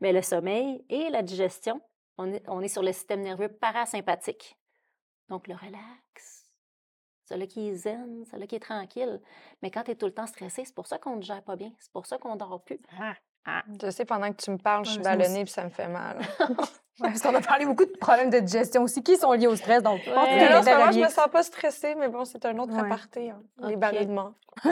[0.01, 1.79] Mais le sommeil et la digestion,
[2.17, 4.57] on est, on est sur le système nerveux parasympathique.
[5.29, 6.51] Donc, le relax,
[7.25, 9.21] celui qui est zen, celui qui est tranquille.
[9.61, 11.55] Mais quand tu es tout le temps stressé, c'est pour ça qu'on ne gère pas
[11.55, 11.71] bien.
[11.79, 12.79] C'est pour ça qu'on dort plus.
[13.81, 16.19] Je sais, pendant que tu me parles, je suis ballonnée puis ça me fait mal.
[16.99, 19.55] Ouais, parce qu'on a parlé beaucoup de problèmes de digestion aussi qui sont liés au
[19.55, 19.81] stress.
[19.81, 20.13] Donc, Ouais.
[20.13, 22.73] tout là, en ce moment, je me sens pas stressée, mais bon, c'est un autre
[22.73, 22.81] Ouais.
[22.81, 23.79] aparté, hein, les Ok.
[23.79, 24.33] ballonnements.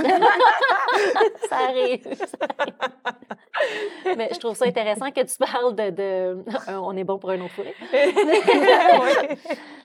[1.50, 2.04] ça arrive.
[2.14, 4.16] ça arrive.
[4.18, 5.90] Mais je trouve ça intéressant que tu parles de.
[5.90, 7.74] de- Euh, on est bon pour un autre fourré.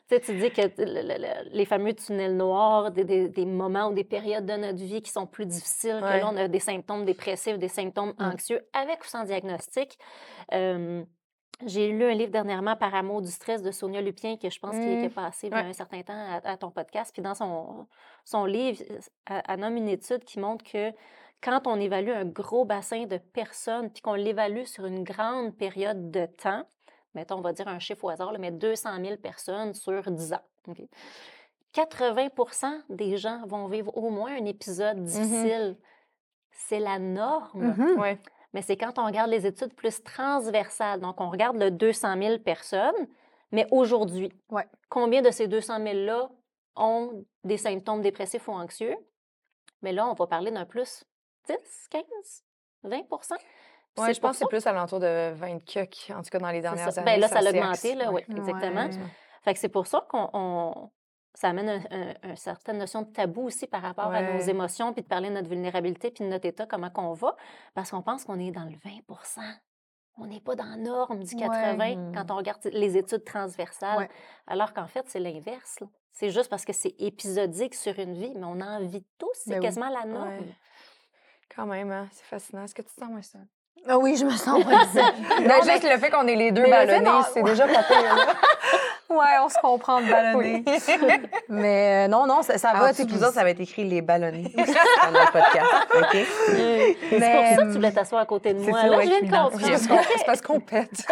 [0.09, 3.28] Tu sais, tu dis que t- le- le- le- les fameux tunnels noirs, des, des-
[3.28, 6.01] des moments ou des périodes de notre vie qui sont plus difficiles, Ouais.
[6.20, 8.24] que là, on a des symptômes dépressifs, des symptômes Mm.
[8.32, 9.99] anxieux, avec ou sans diagnostic.
[10.55, 11.03] Euh,
[11.64, 14.72] j'ai lu un livre dernièrement, Par amour du stress, de Sonia Lupien, que je pense
[14.72, 15.04] qu'il Mm.
[15.04, 15.54] est passé Ouais.
[15.61, 17.12] un certain temps à, à ton podcast.
[17.12, 17.86] Puis dans son,
[18.24, 18.82] son livre,
[19.26, 20.92] elle, elle nomme une étude qui montre que
[21.42, 26.11] quand on évalue un gros bassin de personnes, puis qu'on l'évalue sur une grande période
[26.11, 26.64] de temps,
[27.14, 30.32] mettons, on va dire un chiffre au hasard, là, mais 200 000 personnes sur 10
[30.34, 30.42] ans.
[30.68, 30.82] OK?
[31.74, 35.76] 80% des gens vont vivre au moins un épisode difficile.
[36.50, 37.74] C'est la norme.
[37.98, 38.18] Ouais.
[38.57, 40.98] Mais c'est quand on regarde les études plus transversales.
[40.98, 42.94] Donc, on regarde le 200 000 personnes,
[43.52, 44.66] mais aujourd'hui, Ouais.
[44.88, 46.30] combien de ces 200 000-là
[46.74, 48.96] ont des symptômes dépressifs ou anxieux?
[49.82, 51.04] Mais là, on va parler d'un plus
[51.46, 51.54] 10,
[51.90, 52.02] 15,
[52.82, 56.30] 20 Puis Ouais, c'est je pense que c'est plus alentour de 20 cucs, en tout
[56.30, 57.02] cas dans les dernières ça.
[57.02, 57.12] années.
[57.12, 58.36] Ben là, ça s'est augmenté, là, oui, ouais.
[58.38, 58.86] exactement.
[58.86, 58.90] Ouais.
[59.42, 60.90] Fait que c'est pour ça qu'on on-
[61.37, 64.93] ça amène un, un- un certaine notion de tabou aussi par rapport à nos émotions,
[64.93, 67.37] puis de parler de notre vulnérabilité, puis de notre état, comment qu'on va,
[67.74, 69.41] parce qu'on pense qu'on est dans le 20%
[70.18, 71.43] On n'est pas dans la norme du Ouais.
[71.43, 74.11] 80 quand on regarde les études transversales, Ouais.
[74.47, 75.78] alors qu'en fait, c'est l'inverse.
[76.12, 79.51] C'est juste parce que c'est épisodique sur une vie, mais on en vit tous, c'est
[79.51, 79.62] Ben oui.
[79.66, 80.39] quasiment la norme.
[81.55, 82.64] Quand même, hein, c'est fascinant.
[82.64, 83.47] Est-ce que tu te sens moins seule?
[83.89, 85.47] Ah oui, je me sens seule.
[85.47, 88.37] Non, juste le fait qu'on est les deux mais ballonnés, c'est déjà pas pire.
[89.09, 90.64] Ouais, on se comprend de ballonner.
[91.49, 92.79] Mais euh, non, non, ça, ça va.
[92.81, 94.53] Alors, tu vous autres, ça va être écrit les ballonnés
[95.01, 95.66] pendant le podcast.
[95.95, 96.27] OK?
[96.49, 98.83] C'est Mais, pour ça que euh, tu voulais t'asseoir à côté de c'est moi.
[98.83, 99.53] Là, je viens de comprendre.
[99.61, 101.07] C'est c'est parce qu'on pète.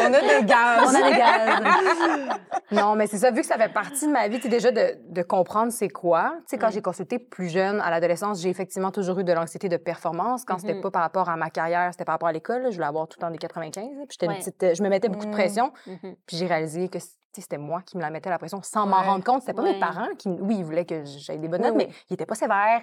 [0.00, 0.82] On a des gaz.
[0.86, 2.38] On a des gaz.
[2.72, 5.22] non, mais c'est ça, vu que ça fait partie de ma vie, déjà de, de
[5.22, 6.32] comprendre c'est quoi.
[6.40, 6.72] Tu sais, quand Mm.
[6.72, 10.44] j'ai consulté plus jeune, à l'adolescence, j'ai effectivement toujours eu de l'anxiété de performance.
[10.44, 10.80] Quand c'était Mhm.
[10.82, 12.66] pas par rapport à ma carrière, c'était par rapport à l'école.
[12.70, 13.84] Je voulais avoir tout le temps des 95.
[13.84, 14.38] là, Puis j'étais une Ouais.
[14.38, 15.34] petite, euh, je me mettais beaucoup de Mm.
[15.34, 15.72] pression.
[15.86, 16.16] Mhm.
[16.26, 16.98] Puis j'ai réalisé que
[17.32, 19.06] c'était moi qui me la mettais la pression sans m'en Ouais.
[19.06, 19.40] rendre compte.
[19.42, 19.72] C'était pas Ouais.
[19.74, 21.86] mes parents qui, oui, ils voulaient que j'aille des bonnes notes, oui.
[21.88, 22.82] mais ils étaient pas sévères.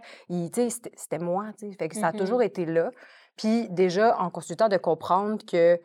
[0.50, 1.46] C'était moi.
[1.58, 1.78] tu sais.
[1.78, 2.20] Fait que ça a Mhm.
[2.20, 2.90] toujours été là.
[3.38, 5.80] Puis déjà, en consultant, de comprendre que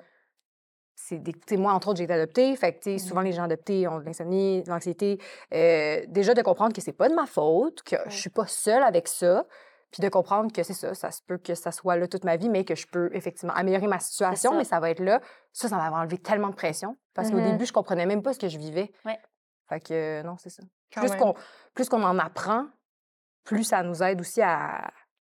[1.09, 2.55] c'est des- moi, entre autres, j'ai été adoptée.
[2.57, 5.19] Fait que, souvent, les gens adoptés ont de l'insomnie, de l'anxiété.
[5.55, 8.83] Euh, déjà, de comprendre que c'est pas de ma faute, que je suis pas seule
[8.83, 9.45] avec ça.
[9.93, 12.37] Puis de comprendre que c'est ça, ça se peut que ça soit là toute ma
[12.37, 14.57] vie, mais que je peux effectivement améliorer ma situation, ça.
[14.59, 15.21] mais ça va être là.
[15.53, 16.97] Ça, ça m'avait enlevé tellement de pression.
[17.15, 17.53] Parce qu'au Mhm.
[17.53, 18.91] début, je comprenais même pas ce que je vivais.
[19.05, 19.19] Ouais.
[19.69, 20.63] Fait que, euh, non, c'est ça.
[20.93, 21.19] Quand Plus même.
[21.21, 21.35] qu'on,
[21.73, 22.67] plus qu'on en apprend,
[23.45, 24.91] plus ça nous aide aussi à,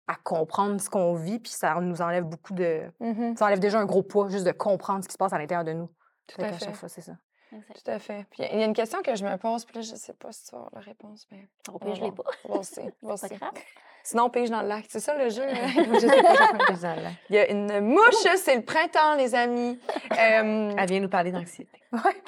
[0.07, 2.81] à comprendre ce qu'on vit, puis ça nous enlève beaucoup de...
[2.99, 5.37] Mhm, Ça enlève déjà un gros poids, juste de comprendre ce qui se passe à
[5.37, 5.87] l'intérieur de nous.
[6.27, 6.65] Tout Fait à qu'à fait.
[6.65, 7.13] chaque fois, c'est ça.
[7.51, 7.81] Exact.
[7.85, 8.25] Tout à fait.
[8.31, 10.31] Puis il y a une question que je me pose, puis là, je sais pas
[10.31, 12.23] si tu vas avoir la réponse, mais Au on pire, je l'ai pas.
[12.45, 12.79] On va aussi.
[13.03, 13.37] on va C'est aussi.
[13.39, 13.63] pas grave.
[14.03, 14.85] Sinon, on pige dans le lac.
[14.89, 15.43] C'est ça le jeu?
[15.47, 15.67] hein?
[15.93, 16.33] je sais pas,
[16.71, 16.95] je sais pas.
[17.29, 19.79] Il y a une mouche, c'est le printemps, les amis.
[20.13, 21.79] Euh, Elle vient nous parler d'anxiété.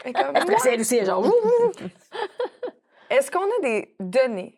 [0.06, 0.34] mais comme
[0.84, 1.24] c'est genre...
[3.10, 4.58] Est-ce qu'on a des données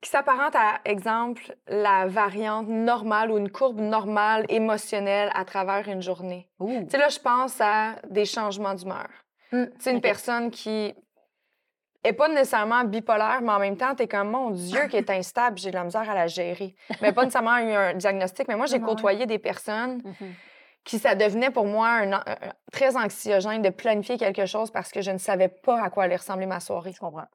[0.00, 6.00] qui s'apparente à, exemple, la variante normale ou une courbe normale émotionnelle à travers une
[6.00, 6.48] journée.
[6.58, 9.08] Tu sais, là, je pense à des changements d'humeur.
[9.52, 9.64] Mm.
[9.66, 10.94] Tu sais, une personne qui
[12.02, 15.10] est pas nécessairement bipolaire, mais en même temps, tu es comme, mon Dieu, qui est
[15.10, 16.74] instable, j'ai de la misère à la gérer.
[17.02, 20.34] Mais pas nécessairement eu un diagnostic, mais moi, j'ai côtoyé des personnes Mhm.
[20.82, 24.90] qui ça devenait pour moi un, an- un- très anxiogène de planifier quelque chose parce
[24.92, 26.92] que je ne savais pas à quoi allait ressembler ma soirée.
[26.94, 27.26] Je comprends.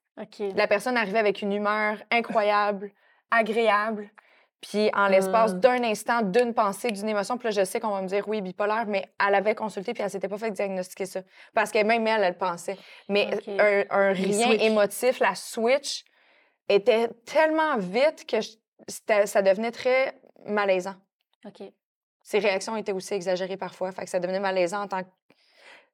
[0.56, 2.92] La personne arrivait avec une humeur incroyable,
[3.32, 4.10] agréable,
[4.62, 5.60] puis en l'espace Mm.
[5.60, 8.42] d'un instant, d'une pensée, d'une émotion, puis là, je sais qu'on va me dire oui,
[8.42, 11.22] bipolaire, mais elle avait consulté puis elle s'était pas fait diagnostiquer ça.
[11.54, 12.78] Parce que même elle, elle pensait.
[13.10, 13.48] Mais OK.
[13.60, 16.04] un, un rien émotif, la switch,
[16.68, 18.56] était tellement vite que je-
[19.26, 20.96] ça devenait très malaisant.
[21.46, 21.62] OK.
[22.24, 25.10] Ses réactions étaient aussi exagérées parfois, fait que ça devenait malaisant en tant que...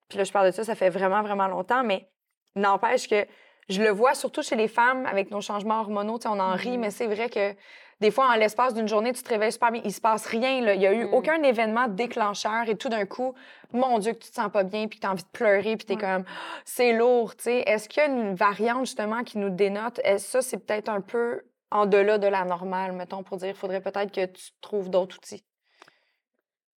[0.07, 2.09] Puis là, je parle de ça, ça fait vraiment, vraiment longtemps, mais
[2.55, 3.25] n'empêche que
[3.71, 6.55] je le vois surtout chez les femmes avec nos changements hormonaux, tu sais, on en
[6.55, 6.79] rit, Mhm.
[6.81, 7.55] mais c'est vrai que
[8.01, 10.61] des fois, en l'espace d'une journée, tu te réveilles super bien, il se passe rien,
[10.61, 10.73] là.
[10.73, 11.13] il y a eu Mhm.
[11.13, 13.33] aucun événement déclencheur et tout d'un coup,
[13.73, 15.77] mon Dieu, que tu te sens pas bien, puis que tu as envie de pleurer,
[15.77, 16.01] puis tu es Ouais.
[16.01, 17.59] comme, Ah, c'est lourd, tu sais.
[17.67, 19.99] Est-ce qu'il y a une variante justement qui nous dénote?
[20.03, 23.55] Est-ce ça, c'est peut-être un peu en delà de la normale, mettons, pour dire, il
[23.55, 25.45] faudrait peut-être que tu trouves d'autres outils.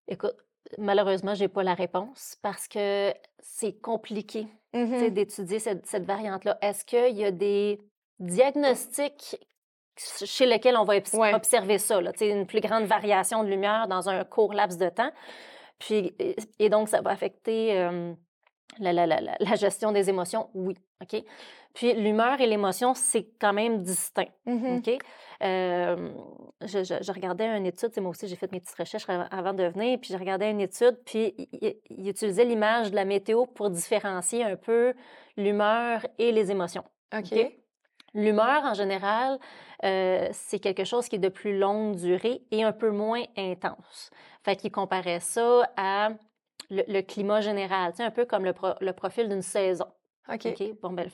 [0.08, 0.36] Écoute,
[0.78, 4.98] malheureusement, j'ai pas la réponse parce que c'est compliqué Mhm.
[4.98, 6.58] sais, d'étudier cette, cette variante-là.
[6.60, 7.80] Est-ce qu'il y a des
[8.18, 9.36] diagnostics
[9.96, 11.34] chez lesquels on va Ouais.
[11.34, 15.10] observer ça, là, une plus grande variation de lumière dans un court laps de temps?
[15.78, 16.14] Puis,
[16.58, 18.12] et, donc, ça va affecter euh,
[18.78, 20.50] la, la- la- la- la gestion des émotions?
[20.54, 20.76] Oui.
[21.02, 21.22] OK?
[21.74, 24.28] Puis, l'humeur et l'émotion, c'est quand même distinct.
[24.46, 24.78] Mhm.
[24.78, 24.98] OK?
[25.42, 26.10] Euh,
[26.62, 29.52] je, je- je regardais une étude, moi aussi j'ai fait mes petites recherches av- avant
[29.52, 33.04] de venir, puis je regardais une étude, puis il, il- il utilisait l'image de la
[33.04, 34.94] météo pour différencier un peu
[35.36, 36.84] l'humeur et les émotions.
[37.14, 37.32] OK.
[38.14, 39.38] L'humeur, en général,
[39.82, 44.10] euh, c'est quelque chose qui est de plus longue durée et un peu moins intense.
[44.44, 46.10] Fait qu'il comparait ça à
[46.70, 49.86] le, le climat général, un peu comme le, pro- le profil d'une saison.
[50.32, 50.46] OK.
[50.46, 50.80] OK?
[50.80, 51.08] Bon, ben,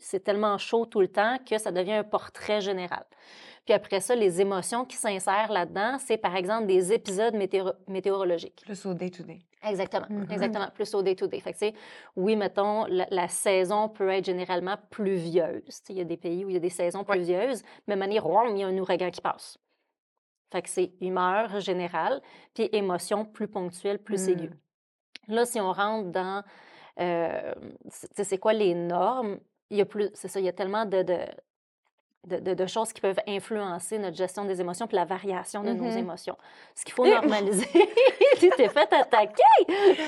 [0.00, 3.04] c'est tellement chaud tout le temps que ça devient un portrait général.
[3.64, 8.62] Puis après ça, les émotions qui s'insèrent là-dedans, c'est par exemple des épisodes météoro- météorologiques.
[8.62, 9.40] Plus au day-to-day.
[9.66, 10.26] Exactement, Mhm.
[10.30, 11.40] exactement, plus au day-to-day.
[11.40, 11.76] Fait que,
[12.16, 15.80] oui, mettons, la, la saison peut être généralement pluvieuse.
[15.88, 17.16] Il y a des pays où il y a des saisons Ouais.
[17.16, 19.56] pluvieuses, mais manière, il y a un ouragan qui passe.
[20.52, 22.20] Fait que c'est humeur générale,
[22.52, 24.30] puis émotion plus ponctuelle, plus Mm.
[24.30, 24.50] aiguë.
[25.28, 26.44] Là, si on rentre dans,
[26.98, 29.38] sais, c'est quoi les normes,
[29.70, 31.18] il y a plus, c'est ça, il y a tellement de, de,
[32.26, 35.70] de, de- de choses qui peuvent influencer notre gestion des émotions puis la variation de
[35.72, 35.98] nos Mhm.
[35.98, 36.36] émotions.
[36.74, 37.68] Ce qu'il faut normaliser.
[38.40, 39.42] tu t'es fait attaquer!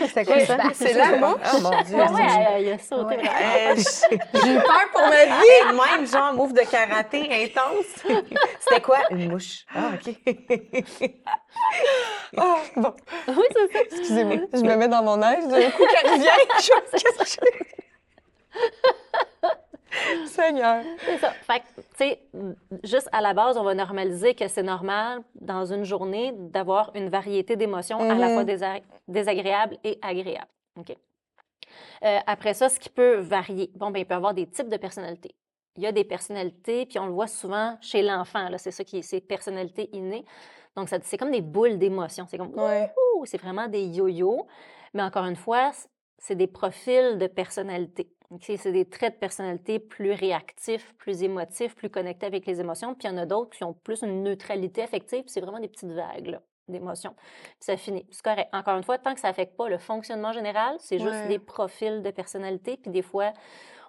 [0.07, 0.57] C'était quoi ça?
[0.75, 1.41] C'est la mouche.
[1.55, 1.97] Oh mon Dieu.
[1.97, 3.17] Ouais, ouais, il a sauté.
[3.17, 3.23] Ouais.
[3.23, 3.71] vraiment.
[3.71, 3.75] Euh,
[4.45, 5.77] j'ai eu peur pour ma vie.
[5.97, 8.05] Même, genre, move de karaté intense.
[8.61, 8.99] C'était quoi?
[9.11, 9.64] Une mouche.
[9.75, 10.14] Ah, OK.
[12.37, 12.95] Ah, bon,
[13.29, 13.79] Oui, c'est ça.
[13.85, 14.37] excusez-moi.
[14.53, 15.49] Je me mets dans mon aise.
[15.49, 16.29] D'un coup, qu'elle revient,
[16.61, 17.41] je je-
[20.26, 20.82] Seigneur.
[21.01, 21.30] C'est ça.
[21.30, 22.20] Fait que, tu sais,
[22.84, 27.09] juste à la base, on va normaliser que c'est normal dans une journée d'avoir une
[27.09, 30.51] variété d'émotions à la fois désa- désagréables et agréables.
[30.78, 30.97] OK?
[32.05, 34.68] Euh, après ça, ce qui peut varier, bon, ben, il peut y avoir des types
[34.68, 35.34] de personnalités.
[35.76, 38.82] Il y a des personnalités, puis on le voit souvent chez l'enfant, là, c'est ça
[38.84, 40.24] qui est, c'est personnalité innée.
[40.74, 42.26] Donc, c'est comme des boules d'émotions.
[42.28, 42.93] C'est comme, Ouais.
[43.16, 44.47] Ouh, c'est vraiment des yo-yo.
[44.95, 45.70] Mais encore une fois,
[46.18, 48.11] c'est des profils de personnalité.
[48.41, 52.95] C'est des traits de personnalité plus réactifs, plus émotifs, plus connectés avec les émotions.
[52.95, 55.22] Puis il y en a d'autres qui ont plus une neutralité affective.
[55.22, 57.14] puis C'est vraiment des petites vagues d'émotions.
[57.14, 58.05] Puis ça finit.
[58.11, 58.49] C'est correct.
[58.53, 61.29] Encore une fois, tant que ça n'affecte pas le fonctionnement général, c'est juste Ouais.
[61.29, 62.77] des profils de personnalité.
[62.77, 63.33] Puis des fois,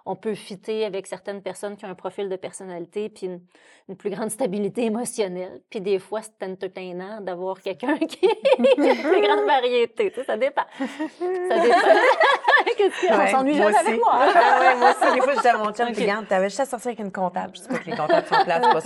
[0.06, 3.40] on peut fitter avec certaines personnes qui ont un profil de personnalité puis une,
[3.88, 5.60] une plus grande stabilité émotionnelle.
[5.68, 8.30] Puis des fois, c'est entertainant d'avoir quelqu'un qui a
[8.60, 10.10] une plus grande variété.
[10.12, 10.64] Tu sais, ça dépend.
[10.78, 11.76] Ça dépend.
[12.76, 13.18] Qu'est-ce qu'il y a?
[13.18, 14.00] Ouais, on s'ennuie moi jamais avec aussi.
[14.00, 14.14] moi.
[14.14, 14.32] hein?
[14.34, 15.96] Ah ouais, moi aussi, des fois, je dis à mon chum, Ok.
[15.96, 17.52] regarde, t'avais juste à sortir avec une comptable.
[17.54, 18.80] Je sais pas que les comptables sont plates, c'est pas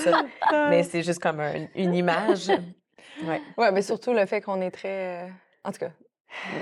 [0.50, 0.68] ça.
[0.70, 2.48] Mais c'est juste comme un- une image.
[3.24, 3.40] Ouais.
[3.56, 5.24] Ouais, mais surtout le fait qu'on est très.
[5.24, 5.28] euh,
[5.64, 5.90] En tout cas,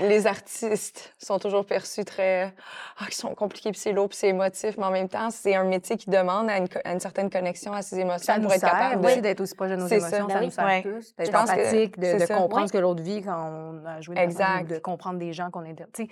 [0.03, 2.53] les artistes sont toujours perçus très.
[2.99, 5.55] Ah, ils sont compliqués, puis c'est lourd, puis c'est émotif, mais en même temps, c'est
[5.55, 8.39] un métier qui demande à une, co- à une certaine connexion à ses émotions Ça
[8.39, 9.21] nous pour être sert capable aussi de.
[9.23, 10.09] d'être aussi proche de nos C'est ça.
[10.19, 10.29] émotions.
[10.29, 10.45] Ça oui.
[10.47, 10.83] nous sert Ouais.
[10.83, 11.15] tous.
[11.19, 12.35] Je D'être pense que empathique, de, ça.
[12.35, 12.69] comprendre Oui.
[12.69, 14.71] ce que l'autre vit quand on a joué une personne, Exact.
[14.71, 15.77] de comprendre des gens qu'on est...
[15.95, 16.09] Tu sais,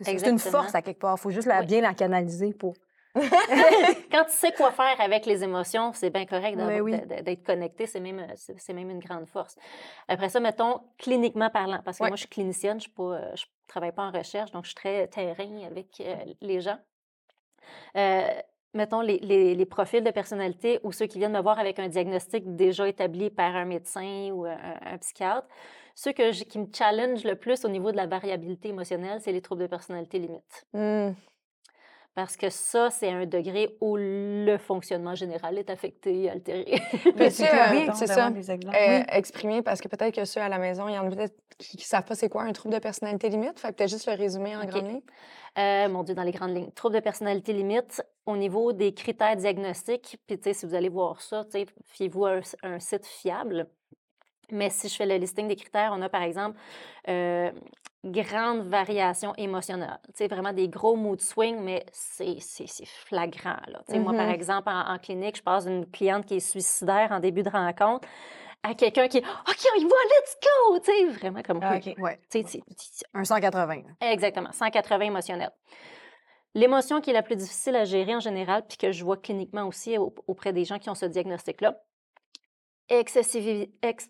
[0.00, 1.16] c'est une force à quelque part.
[1.18, 1.66] Il faut juste la, Oui.
[1.66, 2.74] bien la canaliser pour...
[4.10, 6.92] Quand tu sais quoi faire avec les émotions, c'est bien correct oui.
[7.22, 7.86] d'être connecté.
[7.86, 8.26] C'est même,
[8.68, 9.56] même une grande force.
[10.06, 13.34] Après ça, mettons, cliniquement parlant, parce que moi, je suis clinicienne, je ne
[13.66, 16.78] travaille pas en recherche, donc je suis très terrain avec euh, les gens.
[17.96, 18.28] Euh,
[18.74, 21.88] mettons, les, les- les profils de personnalité ou ceux qui viennent me voir avec un
[21.88, 25.48] diagnostic déjà établi par un médecin ou un, un psychiatre,
[25.96, 29.40] ceux que qui me challenge le plus au niveau de la variabilité émotionnelle, c'est les
[29.40, 30.66] troubles de personnalité limite.
[30.74, 31.12] Hmm.
[32.14, 36.64] Parce que ça, c'est un degré où le fonctionnement général est affecté, altéré.
[37.04, 38.30] Peux-tu, c'est euh, oui, c'est c'est ça.
[38.30, 41.36] Euh, exprimer parce que peut-être que ceux à la maison, il y en a peut-être
[41.58, 43.58] qui ne savent pas c'est quoi un trouble de personnalité limite.
[43.58, 44.68] Fait que peut-être juste le résumer en Ok.
[44.68, 45.00] grande ligne.
[45.58, 46.70] Euh, mon Dieu, dans les grandes lignes.
[46.72, 50.88] Trouble de personnalité limite, au niveau des critères diagnostiques, puis tu sais, si vous allez
[50.90, 51.44] voir ça,
[51.84, 53.66] fiez-vous à un, s- un site fiable.
[54.50, 56.58] Mais si je fais le listing des critères, on a par exemple
[57.08, 57.50] euh,
[58.04, 59.98] grande variation émotionnelle.
[60.14, 63.56] Sais, vraiment des gros mood swings, mais c'est c'est- c'est flagrant.
[63.66, 63.82] Là.
[63.98, 64.32] Moi, par Mhm.
[64.34, 68.06] exemple, en, en clinique, je passe d'une cliente qui est suicidaire en début de rencontre
[68.62, 70.78] à quelqu'un qui est OK, on y va, let's go!
[70.78, 71.60] Tu sais, vraiment comme.
[71.62, 71.92] Ah, oui.
[71.96, 72.02] OK.
[72.02, 72.18] Ouais.
[72.30, 73.82] Tu sais, c'est- c'est- Un 180.
[74.00, 75.50] Exactement, 180 émotionnel.
[76.54, 79.64] L'émotion qui est la plus difficile à gérer en général, puis que je vois cliniquement
[79.66, 81.78] aussi au- auprès des gens qui ont ce diagnostic-là,
[82.88, 84.08] excessivi- ex-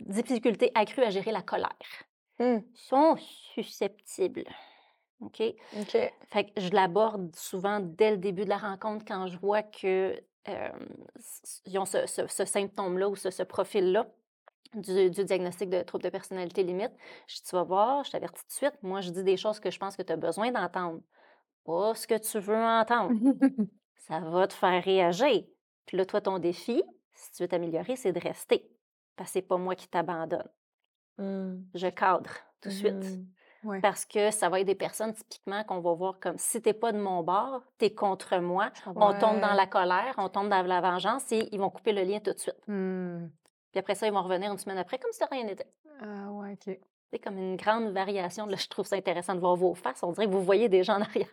[0.00, 1.68] difficulté accrue à gérer la colère.
[2.40, 2.58] Hmm.
[2.74, 3.16] sont
[3.54, 4.44] susceptibles.
[5.20, 5.40] OK?
[5.80, 5.96] OK.
[6.26, 10.20] Fait que je l'aborde souvent dès le début de la rencontre quand je vois que
[10.48, 10.68] euh,
[11.66, 14.06] ils ont ce, ce- ce symptôme-là ou ce, ce profil-là
[14.74, 16.90] du, du diagnostic de trouble de personnalité limite.
[17.28, 18.82] Je dis, tu vas voir, je t'avertis tout de suite.
[18.82, 21.00] Moi, je dis des choses que je pense que tu as besoin d'entendre.
[21.64, 23.12] Pas ce que tu veux entendre.
[23.96, 25.44] Ça va te faire réagir.
[25.86, 26.82] Puis là, toi, ton défi,
[27.14, 28.68] si tu veux t'améliorer, c'est de rester.
[29.16, 30.48] Parce que c'est pas moi qui t'abandonne.
[31.18, 31.56] Mm.
[31.74, 33.04] Je cadre tout de suite.
[33.64, 33.80] Ouais.
[33.80, 36.92] Parce que ça va être des personnes typiquement qu'on va voir comme si t'es pas
[36.92, 40.80] de mon bord, t'es contre moi, on tombe dans la colère, on tombe dans la
[40.82, 42.60] vengeance et ils vont couper le lien tout de suite.
[42.68, 43.28] Hmm.
[43.72, 45.66] Puis après ça, ils vont revenir une semaine après comme si de rien n'était.
[46.00, 46.78] Ah, ouais, OK.
[47.10, 48.44] C'est comme une grande variation.
[48.46, 50.02] Là, je trouve ça intéressant de voir vos faces.
[50.02, 51.28] On dirait que vous voyez des gens en arrière.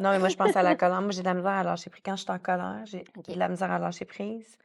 [0.00, 1.00] Non, mais moi, je pense à la colère.
[1.02, 2.02] Moi, j'ai de la misère à lâcher prise.
[2.04, 4.56] Quand je suis en colère, j'ai de la misère à lâcher prise.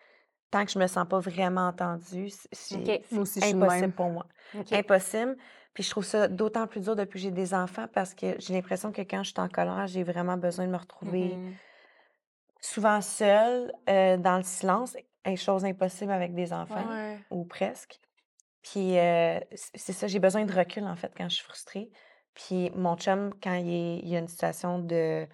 [0.55, 3.01] Tant que je me sens pas vraiment entendue, c'est
[3.43, 4.25] impossible pour moi.
[4.71, 5.35] Impossible.
[5.73, 8.53] Puis je trouve ça d'autant plus dur depuis que j'ai des enfants parce que j'ai
[8.53, 11.53] l'impression que quand je suis en colère, j'ai vraiment besoin de me retrouver Mhm.
[12.61, 14.95] souvent seule, euh, dans le silence,
[15.25, 17.17] une chose impossible avec des enfants, Ouais.
[17.31, 17.99] ou presque.
[18.63, 19.41] Puis euh,
[19.73, 21.91] c'est ça, j'ai besoin de recul en fait quand je suis frustrée.
[22.33, 25.27] Puis mon chum, quand il, est- il y a une situation de,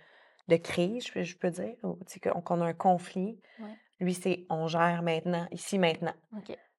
[0.48, 1.96] de crise, je, peux- je peux dire, ou
[2.42, 3.78] qu'on a un conflit, Ouais.
[4.02, 6.14] Lui, c'est on gère maintenant, ici, maintenant,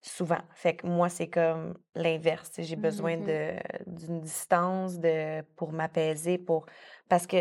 [0.02, 0.40] souvent.
[0.54, 2.52] Fait que moi, c'est comme l'inverse.
[2.58, 3.24] J'ai besoin Mhm.
[3.26, 3.56] de
[3.86, 6.66] d'une distance de, pour m'apaiser, pour
[7.08, 7.38] parce que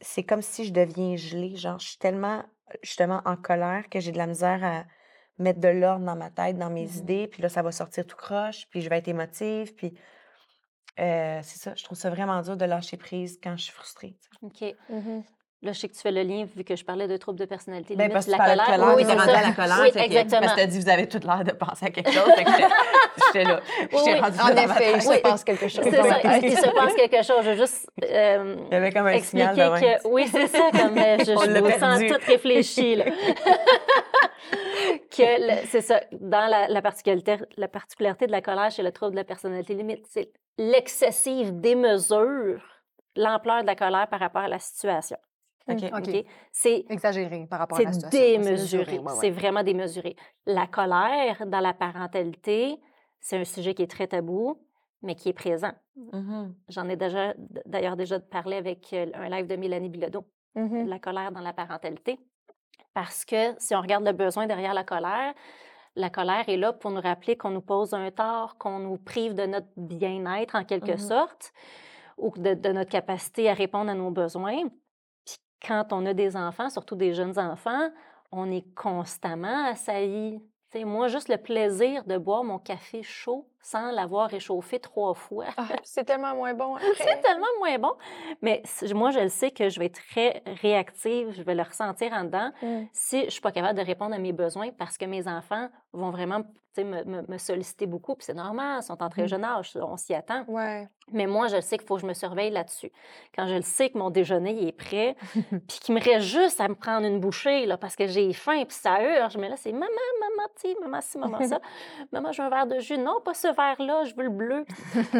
[0.00, 1.56] c'est comme si je deviens gelée.
[1.56, 2.44] Genre, je suis tellement
[2.82, 4.84] justement en colère que j'ai de la misère à
[5.38, 6.98] mettre de l'ordre dans ma tête, dans mes Mhm.
[6.98, 9.94] idées, puis là, ça va sortir tout croche, puis je vais être émotive, puis
[10.98, 14.16] euh, c'est ça, je trouve ça vraiment dur de lâcher prise quand je suis frustrée.
[14.42, 14.64] OK.
[15.62, 17.44] Là, je sais que tu fais le lien vu que je parlais de troubles de
[17.44, 18.80] personnalité Ben, limite, parce que la tu parlais de colère.
[18.80, 19.38] colère, Oui, c'est rendu ça.
[19.38, 20.40] à la colère, Oui, que- exactement.
[20.40, 22.50] parce que t'as dit, vous avez toute l'air de penser à quelque chose, fait que
[23.26, 23.60] j'étais là,
[23.92, 24.12] Oui, oui.
[24.12, 25.84] En là dans ma effet, il se passe quelque chose.
[25.84, 27.36] C'est ça, il, se passe quelque chose.
[27.44, 30.08] Je veux juste euh, Il y avait comme un expliquer signal que...
[30.08, 32.96] Oui, c'est ça, comme euh, je, On je vous sens toute réfléchie.
[32.96, 33.04] là.
[35.10, 39.12] que c'est ça, dans la, la, particularité, la particularité de la colère chez le trouble
[39.12, 42.62] de la personnalité limite, c'est l'excessive démesure,
[43.14, 45.18] l'ampleur de la colère par rapport à la situation.
[45.68, 45.76] OK.
[45.92, 46.08] OK.
[46.08, 46.24] OK?
[46.52, 48.20] C'est Exagéré par rapport à la c'est situation.
[48.20, 48.98] ouais, démesuré.
[48.98, 49.14] ouais, ouais.
[49.20, 50.16] C'est vraiment démesuré.
[50.46, 52.78] La colère dans la parentalité,
[53.20, 54.58] c'est un sujet qui est très tabou,
[55.02, 55.72] mais qui est présent.
[56.12, 56.54] Mhm.
[56.68, 57.34] J'en ai déjà,
[57.66, 60.88] d'ailleurs déjà parlé avec un live de Mélanie Bilodeau, Mhm.
[60.88, 62.18] la colère dans la parentalité.
[62.94, 65.32] Parce que si on regarde le besoin derrière la colère,
[65.96, 69.34] la colère est là pour nous rappeler qu'on nous pose un tort, qu'on nous prive
[69.34, 70.98] de notre bien-être en quelque Mhm.
[70.98, 71.52] sorte,
[72.18, 74.64] ou de, de notre capacité à répondre à nos besoins.
[75.64, 77.90] Quand on a des enfants, surtout des jeunes enfants,
[78.32, 80.40] on est constamment assailli.
[80.70, 85.14] Tu sais, moi, juste le plaisir de boire mon café chaud sans l'avoir réchauffé trois
[85.14, 85.46] fois.
[85.56, 87.92] Ah, c'est tellement moins bon C'est tellement moins bon.
[88.42, 91.62] Mais si- moi, je le sais que je vais être très réactive, je vais le
[91.62, 92.84] ressentir en dedans Mm.
[92.92, 96.10] si je suis pas capable de répondre à mes besoins parce que mes enfants vont
[96.10, 96.42] vraiment
[96.78, 98.14] me, me- me solliciter beaucoup.
[98.14, 99.28] Puis c'est normal, ils sont en très Mm.
[99.28, 100.44] jeune âge, on s'y attend.
[100.48, 100.88] Ouais.
[101.12, 102.90] Mais moi, je sais qu'il faut que je me surveille là-dessus.
[103.36, 105.16] Quand je le sais que mon déjeuner il est prêt,
[105.68, 108.62] puis qu'il me reste juste à me prendre une bouchée là, parce que j'ai faim,
[108.66, 109.86] puis ça urge, mais là, c'est maman,
[110.20, 111.60] maman, maman ci, maman ça.
[112.12, 112.96] maman, je veux un verre de jus.
[112.98, 114.64] Non, pas ce verre-là, je veux le bleu.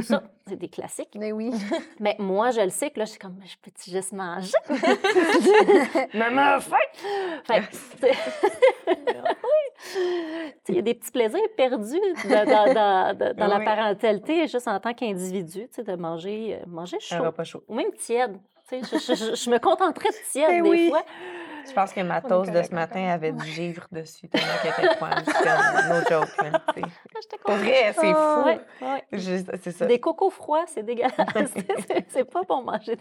[0.02, 1.14] ça, c'est des classiques.
[1.16, 1.52] Mais oui.
[2.00, 4.52] Mais moi, je le sais que là, je suis comme, je peux-tu juste manger?
[6.14, 6.76] Maman faim!
[7.44, 7.62] Fait
[10.68, 14.68] Il y a des petits plaisirs perdus dans, dans- dans- dans- dans la parentalité, juste
[14.68, 17.24] en tant qu'individu, tu sais, de manger, euh, manger Un chaud.
[17.24, 17.62] repas chaud.
[17.68, 18.36] Ou même tiède.
[18.70, 20.88] Je, je- je- je me contenterais de tiède des oui.
[20.90, 21.02] fois.
[21.68, 24.94] Je pense que ma toast de ce matin avait du givre dessus, tellement qu'elle était
[24.96, 25.24] froide.
[25.88, 28.44] No joke, te Pour vrai, c'est fou.
[28.44, 29.04] Ouais, ouais.
[29.12, 29.86] Je- C'est ça.
[29.86, 31.14] Des cocos froids, c'est dégueulasse.
[32.08, 32.96] C'est- pas pour manger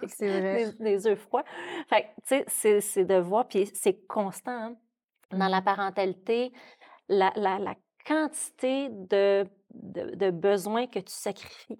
[0.80, 1.44] des, œufs froids.
[1.90, 4.52] Fait tu sais, c'est- de voir, puis c'est constant.
[4.52, 4.76] hein.
[5.32, 6.52] Dans la parentalité,
[7.08, 7.76] la, la- la
[8.08, 11.78] quantité de, de, de besoins que tu sacrifies,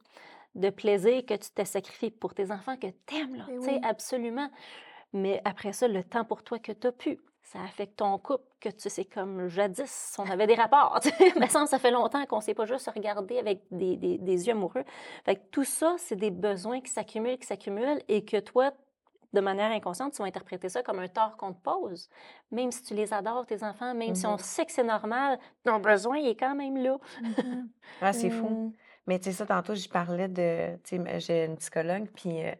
[0.56, 3.80] de plaisir que tu te sacrifies pour tes enfants que tu aimes, là, oui.
[3.84, 4.50] absolument.
[5.14, 8.44] Mais après ça, le temps pour toi que tu as pu, ça affecte ton couple,
[8.60, 11.00] que tu sais, comme jadis, on avait des rapports.
[11.04, 14.48] semble que ça fait longtemps qu'on ne s'est pas juste regardé avec des, des- des
[14.48, 14.84] yeux amoureux.
[15.26, 18.72] Fait que tout ça, c'est des besoins qui s'accumulent, qui s'accumulent et que toi,
[19.34, 22.10] de manière inconsciente, tu vas interpréter ça comme un tort qu'on te pose.
[22.52, 24.38] Même si tu les adores, tes enfants, même si on Mhm.
[24.40, 26.98] sait que c'est normal, ton besoin, il est quand même là.
[28.02, 28.48] Ah, c'est fou.
[28.48, 28.74] Mm.
[29.08, 30.76] Mais tu sais, ça, tantôt, je parlais de.
[30.84, 32.52] Tu sais, j'ai une psychologue, puis euh,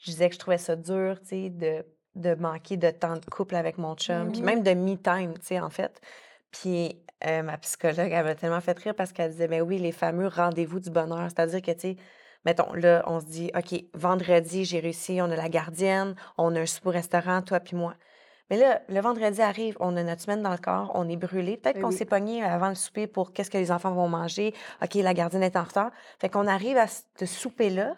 [0.00, 1.84] je disais que je trouvais ça dur, tu sais, de,
[2.16, 4.46] de manquer de temps de couple avec mon chum, puis Mhm.
[4.46, 6.00] même de me-time, tu sais, en fait.
[6.50, 6.96] Puis
[7.26, 10.26] euh, ma psychologue, elle m'a tellement fait rire parce qu'elle disait, ben oui, les fameux
[10.26, 11.28] rendez-vous du bonheur.
[11.28, 11.96] C'est-à-dire que, tu sais,
[12.46, 16.60] mettons, là, on se dit, OK, vendredi, j'ai réussi, on a la gardienne, on a
[16.60, 17.94] un souper au restaurant, toi puis moi.
[18.48, 21.56] Mais là, le vendredi arrive, on a notre semaine dans le corps, on est brûlé.
[21.58, 24.54] Peut-être Ben qu'on s'est pogné avant le souper pour qu'est-ce que les enfants vont manger.
[24.82, 25.90] OK, la gardienne est en retard.
[26.18, 27.94] Fait qu'on arrive à ce souper-là.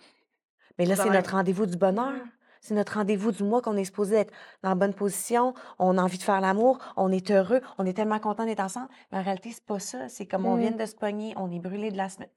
[0.78, 2.12] Mais là, c'est notre rendez-vous du bonheur.
[2.60, 5.52] C'est notre rendez-vous du mois qu'on est supposé être dans la bonne position.
[5.80, 6.78] On a envie de faire l'amour.
[6.96, 7.60] On est heureux.
[7.78, 8.88] On est tellement content d'être ensemble.
[9.10, 10.08] Mais en réalité, c'est pas ça.
[10.08, 11.34] C'est comme on vient de se pogner.
[11.36, 12.28] On est brûlé de la semaine.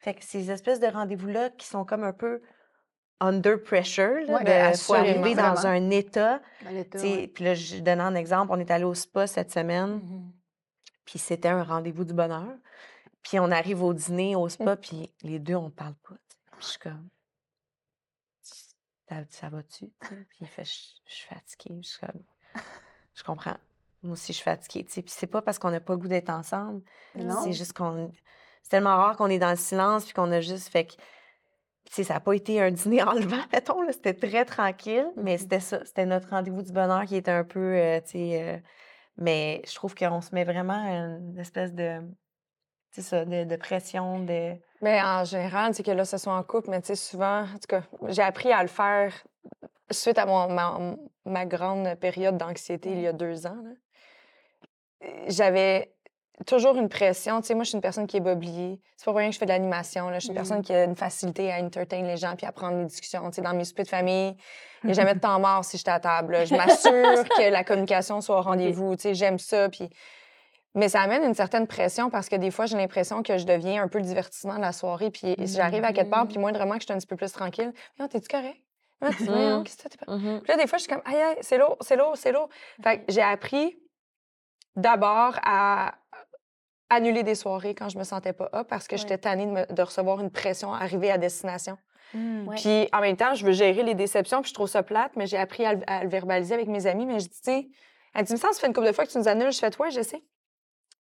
[0.00, 2.40] Fait que ces espèces de rendez-vous-là qui sont comme un peu
[3.20, 5.86] under pressure, là, Ouais, de- faut arriver dans vraiment.
[5.86, 7.28] un état ouais.
[7.32, 8.50] Puis là, je donne un exemple.
[8.52, 10.32] On est allé au spa cette semaine, Mhm.
[11.04, 12.48] puis c'était un rendez-vous du bonheur.
[13.22, 16.16] Puis on arrive au dîner, au spa, puis les deux, on parle pas.
[16.58, 17.08] je suis comme,
[19.28, 19.90] ça, va-tu?
[20.00, 21.78] Puis il fait, je suis fatiguée.
[21.82, 22.22] Je suis comme,
[23.14, 23.56] je comprends.
[24.02, 24.84] Moi aussi, je suis fatiguée.
[24.84, 25.02] tu sais.
[25.02, 26.82] Puis c'est pas parce qu'on n'a pas le goût d'être ensemble.
[27.44, 28.12] C'est juste qu'on.
[28.62, 30.94] C'est tellement rare qu'on est dans le silence, puis qu'on a juste fait que.
[31.90, 33.80] Sais, ça n'a pas été un dîner enlevant, mettons.
[33.92, 35.84] C'était très tranquille, mais c'était ça.
[35.84, 38.42] C'était notre rendez-vous du bonheur qui était un peu, euh, tu sais...
[38.42, 38.58] euh,
[39.18, 42.00] mais je trouve qu'on se met vraiment une espèce de...
[42.92, 44.52] Sais ça, de, de pression, de...
[44.82, 47.54] Mais en général, c'est que là, ce soit en couple, mais tu sais, souvent, en
[47.54, 49.12] tout cas, j'ai appris à le faire
[49.90, 50.78] suite à mon, ma,
[51.24, 53.56] ma grande période d'anxiété il y a deux ans.
[55.26, 55.92] J'avais
[56.46, 57.40] toujours une pression.
[57.40, 58.80] Tu sais, moi, je suis une personne qui est boblier.
[58.96, 60.12] C'est pas pour rien que je fais de l'animation.
[60.14, 60.36] Je suis une Mhm.
[60.36, 63.28] personne qui a une facilité à entertain les gens puis à prendre les discussions.
[63.30, 64.36] Tu sais, dans mes soupers de famille,
[64.82, 66.32] il n'y a jamais de temps mort si j'étais à table.
[66.34, 66.44] là.
[66.44, 68.96] Je m'assure que la communication soit au rendez-vous.
[68.96, 69.68] Tu sais, j'aime ça.
[69.68, 69.88] Puis
[70.74, 73.82] mais ça amène une certaine pression parce que des fois, j'ai l'impression que je deviens
[73.82, 75.10] un peu le divertissement de la soirée.
[75.10, 77.72] Puis j'arrive à quelque part, puis moindrement que je suis un petit peu plus tranquille.
[77.98, 78.56] Non, t'es-tu correct?
[79.00, 80.40] Ah, tu- voyons, qu'est-ce que t'es pas- Mhm.
[80.42, 82.48] Puis là, des fois, je suis comme, aïe, aïe, c'est lourd, c'est lourd, c'est lourd.
[82.82, 83.76] Fait que j'ai appris
[84.76, 85.94] d'abord à
[86.88, 88.98] annuler des soirées quand je me sentais pas up parce que Ouais.
[88.98, 91.78] j'étais tannée de, me- de recevoir une pression arrivée à destination.
[92.14, 92.56] Ouais.
[92.56, 95.26] Puis en même temps, je veux gérer les déceptions, puis je trouve ça plate, mais
[95.26, 97.06] j'ai appris à, le- à le verbaliser avec mes amis.
[97.06, 97.68] Mais je dis, tu sais,
[98.14, 99.50] elle dit, me semble, ça fait une couple de fois que tu nous annules.
[99.52, 100.22] Je fais, toi, je sais.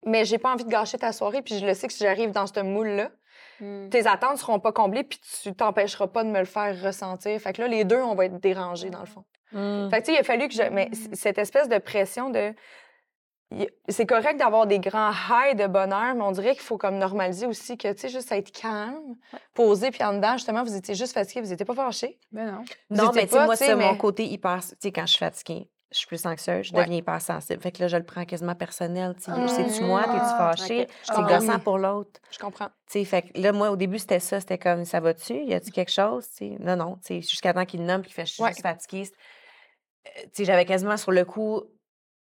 [0.06, 2.32] Mais j'ai pas envie de gâcher ta soirée, puis je le sais que si j'arrive
[2.32, 3.10] dans ce moule-là,
[3.62, 3.88] Mm.
[3.89, 7.39] tes attentes seront pas comblées, puis tu t'empêcheras pas de me le faire ressentir.
[7.39, 9.24] Fait que là, les deux, on va être dérangés, dans le fond.
[9.53, 9.89] Mm.
[9.89, 10.64] Fait que, tu sais, il a fallu que je.
[10.64, 12.53] Mais c- cette espèce de pression de.
[13.88, 17.45] C'est correct d'avoir des grands highs de bonheur, mais on dirait qu'il faut comme normaliser
[17.45, 19.16] aussi que, tu sais, juste être calme,
[19.53, 22.20] posé, puis en dedans, justement, vous étiez juste fatigué, vous n'étiez pas fâché.
[22.34, 22.64] Ben non.
[22.89, 24.60] Vous Non, mais tu sais, moi, c'est mon côté hyper...
[24.62, 26.84] Tu sais, quand je suis fatiguée, je suis plus anxieuse, je Ouais.
[26.84, 27.62] deviens hyper sensible.
[27.62, 29.16] Fait que là, je le prends quasiment personnel.
[29.18, 30.04] C'est-tu moi?
[30.04, 30.82] T'es-tu Ah, fâché?
[30.84, 30.88] ok.
[31.04, 32.20] C'est Ah, gossant pour l'autre.
[32.32, 32.70] Je comprends.
[32.88, 34.39] Fait que là, moi, au début, c'était ça.
[34.39, 35.34] C'était comme, ça va-tu?
[35.46, 36.28] Y a-tu quelque chose?
[36.60, 37.00] Non, non.
[37.10, 38.50] Jusqu'à temps qu'il nomme puis qu'il fait, je suis Ouais.
[38.50, 39.10] juste fatiguée.
[40.08, 41.64] Euh, j'avais quasiment sur le coup,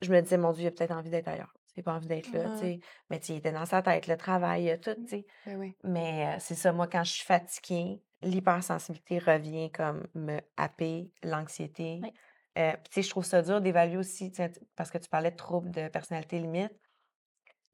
[0.02, 1.52] je me disais, mon Dieu, il a peut-être envie d'être ailleurs.
[1.74, 2.80] Il n'a pas envie d'être là, tu sais.
[3.08, 5.26] Mais tu était dans sa tête, le travail, tout, tu sais.
[5.46, 5.74] Ben oui.
[5.82, 12.00] Mais euh, c'est ça, moi, quand je suis fatiguée, l'hypersensibilité revient comme me happer, l'anxiété.
[12.02, 12.12] Oui.
[12.58, 14.32] Euh, puis, tu sais, je trouve ça dur d'évaluer aussi,
[14.76, 16.72] parce que tu parlais de troubles de personnalité limite.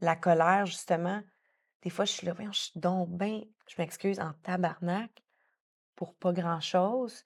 [0.00, 1.20] La colère, justement,
[1.82, 5.10] des fois, je suis là, voyons, je suis donc bien, je m'excuse, en tabarnak
[5.96, 7.24] pour pas grand-chose.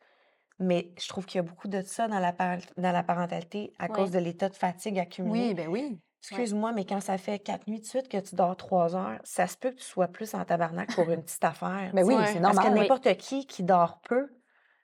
[0.58, 3.72] Mais je trouve qu'il y a beaucoup de ça dans la, par- dans la parentalité
[3.78, 3.90] à Ouais.
[3.92, 5.48] cause de l'état de fatigue accumulé.
[5.48, 6.00] Oui, ben oui.
[6.20, 9.46] Excuse-moi, mais quand ça fait quatre nuits de suite que tu dors trois heures, ça
[9.48, 11.90] se peut que tu sois plus en tabarnak pour une petite affaire.
[11.92, 12.14] Ben tu oui.
[12.14, 12.26] Ouais.
[12.26, 12.72] c'est Parce que normal.
[12.74, 12.80] oui.
[12.80, 14.28] n'importe qui qui dort peu,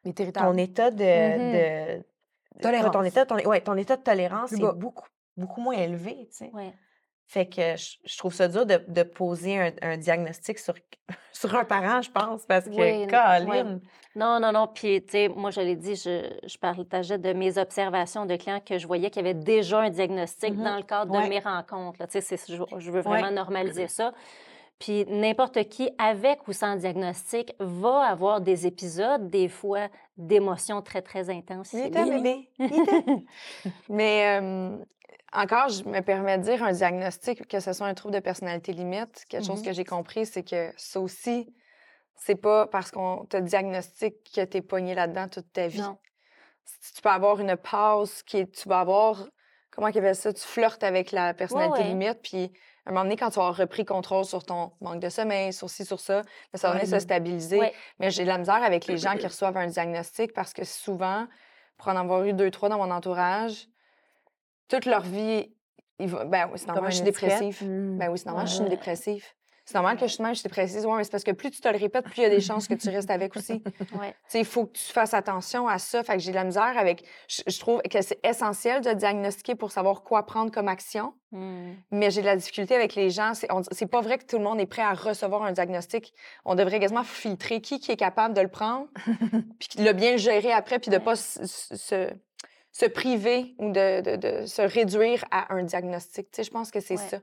[0.05, 1.53] Mais ton état de, Mhm.
[1.53, 2.09] de- pas
[2.63, 2.93] Tolérance.
[2.93, 5.07] ton état, ton, ouais, ton état de tolérance est beaucoup,
[5.37, 6.29] beaucoup moins élevé.
[6.31, 6.51] tu sais.
[6.53, 6.73] Ouais.
[7.31, 10.73] Fait que je, trouve ça dur de, de poser un, un diagnostic sur,
[11.33, 13.81] sur un parent, je pense, parce que, Oui, Caroline,
[14.17, 14.67] Non, non, non.
[14.67, 18.61] Puis, tu sais, moi, je l'ai dit, je, je partageais de mes observations de clients
[18.65, 20.65] que je voyais qu'il y avait déjà un diagnostic Mhm.
[20.65, 21.25] dans le cadre Ouais.
[21.25, 21.99] de mes rencontres.
[22.01, 22.07] là.
[22.07, 24.13] Tu sais, je veux vraiment normaliser ça.
[24.79, 31.03] Puis, n'importe qui, avec ou sans diagnostic, va avoir des épisodes, des fois, d'émotions très,
[31.03, 31.73] très intenses.
[31.73, 32.49] Il bébé.
[33.89, 34.77] Mais euh,
[35.33, 38.73] encore, je me permets de dire un diagnostic, que ce soit un trouble de personnalité
[38.73, 39.25] limite.
[39.29, 39.67] Quelque chose Mhm.
[39.67, 41.53] que j'ai compris, c'est que ça aussi,
[42.15, 45.81] c'est pas parce qu'on te diagnostique que tu es pogné là-dedans toute ta vie.
[45.81, 45.99] Non.
[46.95, 49.27] Tu peux avoir une pause qui est, tu vas avoir,
[49.79, 51.89] comment ils appellent ça, tu flirtes avec la personnalité ouais.
[51.89, 52.51] limite, puis
[52.85, 55.71] à un moment donné, quand tu avoir repris contrôle sur ton manque de sommeil, sur
[55.71, 56.23] ci, sur ça,
[56.53, 57.61] ben, ça va venir se stabiliser.
[58.01, 61.29] Mais j'ai de la misère avec les gens qui reçoivent un diagnostic parce que souvent,
[61.77, 63.69] pour en avoir eu deux, trois dans mon entourage,
[64.67, 65.55] toute leur vie,
[66.01, 67.59] ils vont- ben oui, c'est normal, je suis dépressive.
[67.63, 68.71] Ben oui, c'est normal, je suis une Ouais.
[68.71, 69.25] dépressive.
[69.71, 70.87] C'est normal que même, je suis dépressive.
[70.87, 72.41] Ouais, mais c'est parce que plus tu te le répètes, plus il y a des
[72.41, 73.63] chances que tu restes avec aussi.
[73.91, 74.15] Tu Ouais.
[74.27, 76.03] sais, il faut que tu fasses attention à ça.
[76.03, 77.05] Fait que j'ai de la misère avec.
[77.29, 81.13] Je, je trouve que c'est essentiel de diagnostiquer pour savoir quoi prendre comme action.
[81.33, 81.75] Hmm.
[81.91, 83.33] Mais j'ai de la difficulté avec les gens.
[83.35, 86.15] C'est pas vrai que tout le monde est prêt à recevoir un diagnostic.
[86.47, 88.89] On devrait quasiment filtrer qui, qui est capable de le prendre,
[89.59, 91.03] puis de le bien gérer après, puis de Ouais.
[91.05, 92.11] pas se, se- se-
[92.73, 96.31] se priver ou de, de- de se réduire à un diagnostic.
[96.31, 97.09] Tu sais, je pense que c'est Ouais.
[97.11, 97.19] ça.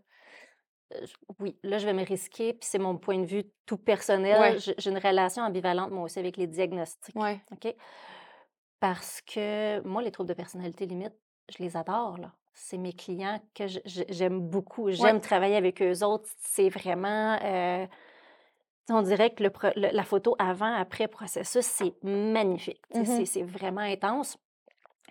[0.94, 1.06] Euh,
[1.40, 4.40] Oui, là, je vais me risquer, puis c'est mon point de vue tout personnel.
[4.40, 4.58] Ouais.
[4.78, 7.16] J'ai une relation ambivalente, moi aussi, avec les diagnostics.
[7.16, 7.42] Ouais.
[7.52, 7.74] OK?
[8.80, 11.14] Parce que moi, les troubles de personnalité limite,
[11.56, 12.32] je les adore, là.
[12.54, 14.90] C'est mes clients que j'aime beaucoup.
[14.90, 16.30] J'aime travailler avec eux autres.
[16.40, 17.38] C'est vraiment.
[17.44, 17.86] euh,
[18.90, 22.82] on dirait que le pro- le- la photo avant-après processus, c'est magnifique.
[22.94, 23.06] Mhm.
[23.06, 24.38] c'est- C'est vraiment intense.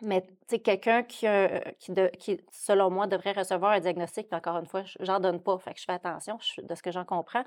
[0.03, 4.37] Mais sais, quelqu'un qui, a- qui, de- qui, selon moi, devrait recevoir un diagnostic, puis
[4.37, 6.83] encore une fois, je- j'en donne pas, fait que je fais attention je- de ce
[6.83, 7.45] que j'en comprends.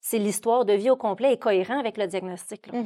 [0.00, 2.66] C'est l'histoire de vie au complet est cohérent avec le diagnostic.
[2.72, 2.80] là.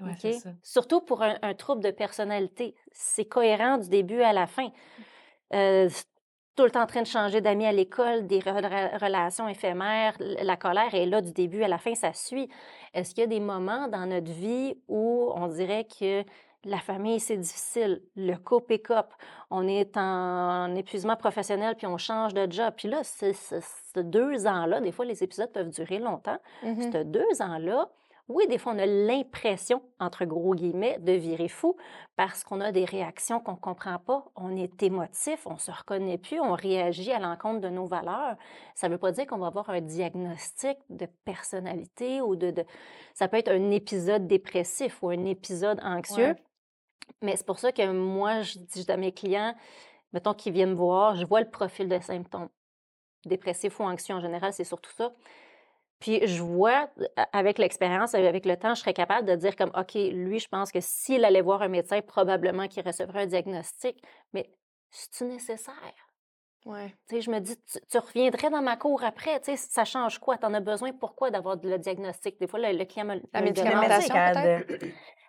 [0.00, 0.50] Ouais, c'est ça.
[0.62, 2.74] Surtout pour un, un trouble de personnalité.
[2.92, 4.68] C'est cohérent du début à la fin.
[5.52, 5.88] Euh,
[6.56, 10.56] tout le temps en train de changer d'amis à l'école, des re- relations éphémères, la
[10.56, 12.48] colère est là du début à la fin, ça suit.
[12.94, 16.24] Est-ce qu'il y a des moments dans notre vie où on dirait que
[16.64, 19.12] la famille, c'est difficile, le couple est cop,
[19.50, 22.74] on est en épuisement professionnel, puis on change de job.
[22.76, 23.32] Puis là, ces
[23.96, 26.38] deux ans-là, des fois, les épisodes peuvent durer longtemps.
[26.62, 26.92] Mhm.
[26.92, 27.88] Ces deux ans-là,
[28.28, 31.76] oui, des fois, on a l'impression, entre gros guillemets, de virer fou
[32.14, 34.24] parce qu'on a des réactions qu'on ne comprend pas.
[34.36, 38.36] On est émotif, on ne se reconnaît plus, on réagit à l'encontre de nos valeurs.
[38.76, 42.64] Ça ne veut pas dire qu'on va avoir un diagnostic de personnalité ou de, de-
[43.14, 46.28] Ça peut être un épisode dépressif ou un épisode anxieux.
[46.28, 46.36] Ouais.
[47.22, 49.54] Mais c'est pour ça que moi, je dis à mes clients,
[50.12, 52.48] mettons qu'ils viennent voir, je vois le profil de symptômes.
[53.26, 55.12] Dépressif ou anxieux en général, c'est surtout ça.
[55.98, 56.88] Puis je vois,
[57.32, 60.72] avec l'expérience, avec le temps, je serais capable de dire comme, OK, lui, je pense
[60.72, 64.02] que s'il allait voir un médecin, probablement qu'il recevrait un diagnostic.
[64.32, 64.50] Mais
[64.90, 65.74] c'est-tu nécessaire?
[66.64, 66.94] Ouais.
[67.08, 69.84] Tu sais, je me dis, tu, tu reviendrais dans ma cour après, tu sais, ça
[69.84, 70.38] change quoi?
[70.38, 72.38] Tu en as besoin pourquoi d'avoir le diagnostic?
[72.40, 73.90] Des fois, le, le client me, me La le demande.
[73.90, 74.84] médicamentation, peut-être?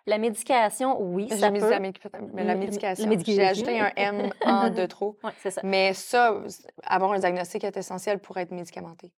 [0.06, 3.04] La médication, oui, ça mis la, mais la médication.
[3.04, 3.34] la médication.
[3.36, 5.16] J'ai ajouté un M en de trop.
[5.22, 5.60] Oui, c'est ça.
[5.64, 6.42] Mais ça,
[6.82, 9.12] avoir un diagnostic est essentiel pour être médicamenté.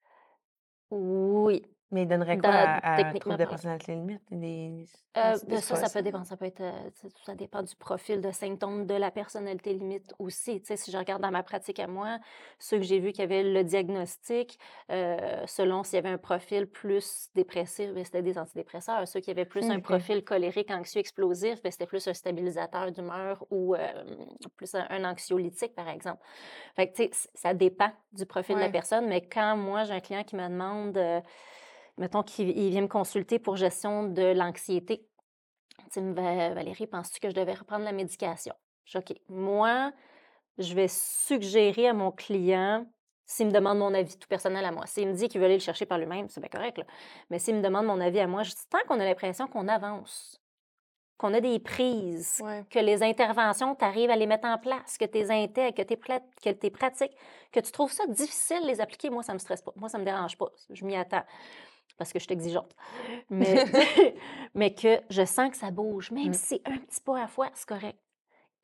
[0.90, 1.62] Oui.
[1.90, 4.22] Mais il donnerait quoi à, à un trouble de personnalité limite?
[4.30, 4.86] Des...
[5.16, 6.26] Euh, c'est- ben, ça, ça peut dépendre.
[6.26, 6.72] Ça peut être, euh,
[7.24, 10.60] ça- dépend du profil de symptômes de la personnalité limite aussi.
[10.60, 12.18] Tu sais, si je regarde dans ma pratique à moi,
[12.58, 14.58] ceux que j'ai vus qui avaient le diagnostic,
[14.90, 19.06] euh, selon s'il y avait un profil plus dépressif, ben, c'était des antidépresseurs.
[19.06, 23.44] Ceux qui avaient plus un profil colérique, anxieux, explosif, ben, c'était plus un stabilisateur d'humeur
[23.50, 23.86] ou euh,
[24.56, 26.22] plus un, un anxiolytique, par exemple.
[26.74, 27.02] Fait que,
[27.34, 30.48] ça dépend du profil de la personne, mais quand moi, j'ai un client qui me
[30.48, 30.98] demande...
[31.98, 35.06] mettons qu'il il vient me consulter pour gestion de l'anxiété.
[35.92, 38.54] Tu me Va- Valérie, penses-tu que je devais reprendre la médication?
[38.84, 39.16] Je dis, OK.
[39.28, 39.92] Moi,
[40.58, 42.86] je vais suggérer à mon client,
[43.26, 45.56] s'il me demande mon avis tout personnel à moi, s'il me dit qu'il veut aller
[45.56, 46.84] le chercher par lui-même, c'est bien correct, là.
[47.30, 49.66] mais s'il me demande mon avis à moi, je dis, tant qu'on a l'impression qu'on
[49.66, 50.40] avance,
[51.16, 52.64] qu'on a des prises, Ouais.
[52.70, 55.82] que les interventions, tu arrives à les mettre en place, que tu les intègres, que
[55.82, 57.16] tu que t'es pratiques,
[57.50, 59.72] que tu trouves ça difficile de les appliquer, moi, ça me stresse pas.
[59.76, 60.50] Moi, ça me dérange pas.
[60.70, 61.22] Je m'y attends
[61.98, 62.74] parce que je suis exigeante.
[63.30, 63.64] Mais,
[64.54, 66.34] mais que je sens que ça bouge, même Mm.
[66.34, 67.98] si c'est un petit pas à la fois, c'est correct.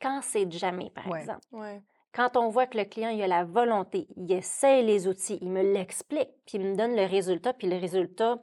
[0.00, 1.20] Quand c'est jamais, par Ouais.
[1.20, 1.40] exemple.
[1.52, 1.80] Ouais.
[2.12, 5.48] Quand on voit que le client il a la volonté, il essaie les outils, il
[5.50, 8.40] me l'explique, puis il me donne le résultat, puis le résultat,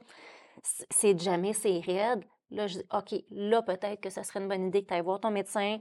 [0.90, 2.24] c'est jamais, c'est raide.
[2.50, 5.02] Là, je dis, OK, là, peut-être que ça serait une bonne idée que tu ailles
[5.02, 5.78] voir ton médecin,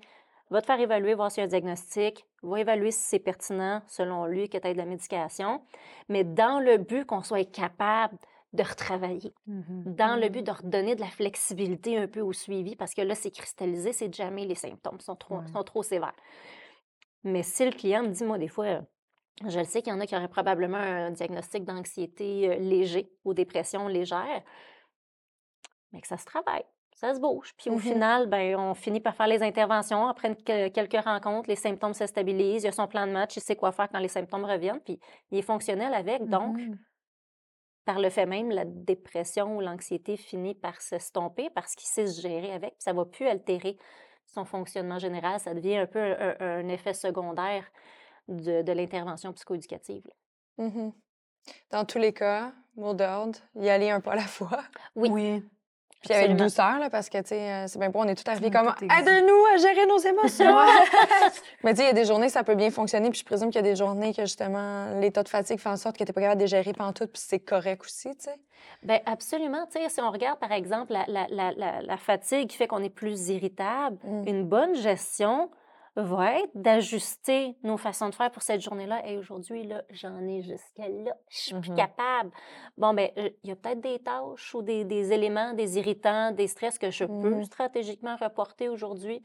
[0.50, 3.82] va te faire évaluer, voir s'il y a un diagnostic, va évaluer si c'est pertinent
[3.88, 5.62] selon lui que tu aies de la médication,
[6.10, 8.18] mais dans le but qu'on soit capable
[8.58, 12.94] de retravailler, dans le but de redonner de la flexibilité un peu au suivi, parce
[12.94, 15.48] que là, c'est cristallisé, c'est jamais les symptômes sont trop, Ouais.
[15.54, 16.16] sont trop sévères.
[17.24, 18.82] Mais si le client me dit, moi, des fois, euh,
[19.48, 23.10] je le sais qu'il y en a qui auraient probablement un diagnostic d'anxiété euh, léger
[23.24, 24.44] ou dépression légère,
[25.92, 26.64] mais que ça se travaille,
[26.96, 27.54] ça se bouge.
[27.58, 27.80] Puis au Mhm.
[27.80, 30.08] final, ben, on finit par faire les interventions.
[30.08, 32.64] Après quelques rencontres, les symptômes se stabilisent.
[32.64, 34.82] Il y a son plan de match, il sait quoi faire quand les symptômes reviennent.
[34.82, 35.00] Puis
[35.32, 36.26] il est fonctionnel avec.
[36.26, 36.58] Donc.
[37.88, 42.22] Par le fait même, la dépression ou l'anxiété finit par s'estomper parce qu'il sait se
[42.22, 42.72] gérer avec.
[42.74, 43.78] Puis ça ne va plus altérer
[44.28, 45.40] son fonctionnement général.
[45.40, 47.64] Ça devient un peu un, un- un effet secondaire
[48.28, 50.04] de, de l'intervention psychoéducative.
[50.58, 50.92] Mhm.
[51.72, 54.64] Dans tous les cas, mot d'ordre, y aller un pas à la fois.
[54.96, 55.10] Oui.
[55.10, 55.44] Oui.
[56.04, 56.44] Puis avec Absolument.
[56.46, 58.54] douceur, là, parce que, tu sais, euh, c'est bien beau, on est tout arrivé Mm,
[58.54, 60.56] comme aide-nous à gérer nos émotions.
[61.64, 63.10] Mais tu sais, il y a des journées, ça peut bien fonctionner.
[63.10, 65.76] Puis je présume qu'il y a des journées que justement, l'état de fatigue fait en
[65.78, 68.36] sorte que tu n'es pas capable de gérer pantoute, puis c'est correct aussi, tu sais.
[68.84, 69.66] Bien, absolument.
[69.72, 72.68] Tu sais, si on regarde, par exemple, la, la- la- la- la fatigue qui fait
[72.68, 74.28] qu'on est plus irritable, Mm.
[74.28, 75.50] une bonne gestion
[76.02, 79.06] va être d'ajuster nos façons de faire pour cette journée-là.
[79.08, 81.16] Et aujourd'hui, là, j'en ai jusqu'à là.
[81.30, 81.76] Je suis plus Mhm.
[81.78, 82.32] capable.
[82.78, 86.32] Bon, ben, euh, il y a peut-être des tâches ou des, des éléments, des irritants,
[86.32, 87.44] des stress que je peux Mhm.
[87.44, 89.22] stratégiquement reporter aujourd'hui.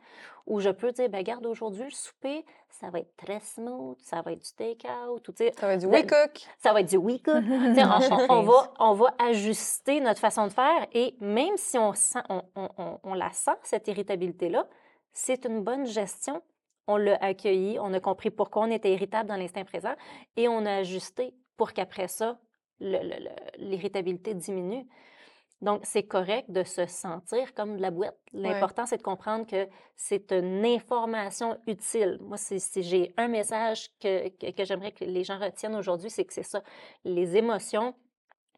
[0.47, 4.23] Ou je peux dire, ben, garde, aujourd'hui, le souper, ça va être très smooth, ça
[4.23, 5.29] va être du take-out.
[5.29, 6.43] Ou, Ça va être du we cook.
[6.59, 7.35] ça va être du oui cook.
[8.31, 12.19] On, on- va, on va ajuster notre façon de faire et même si on, sent,
[12.29, 14.67] on, on- on- on la sent, cette irritabilité-là,
[15.13, 16.43] c'est une bonne gestion.
[16.87, 19.95] On l'a accueilli, on a compris pourquoi on était irritable dans l'instant présent
[20.37, 22.39] et on a ajusté pour qu'après ça,
[22.81, 24.87] l'irritabilité diminue.
[25.61, 28.19] Donc, c'est correct de se sentir comme de la boîte.
[28.33, 32.19] L'important, c'est de comprendre que c'est une information utile.
[32.21, 36.25] Moi, si j'ai un message que, que, que j'aimerais que les gens retiennent aujourd'hui, c'est
[36.25, 36.65] que c'est ça.
[37.05, 37.95] Les émotions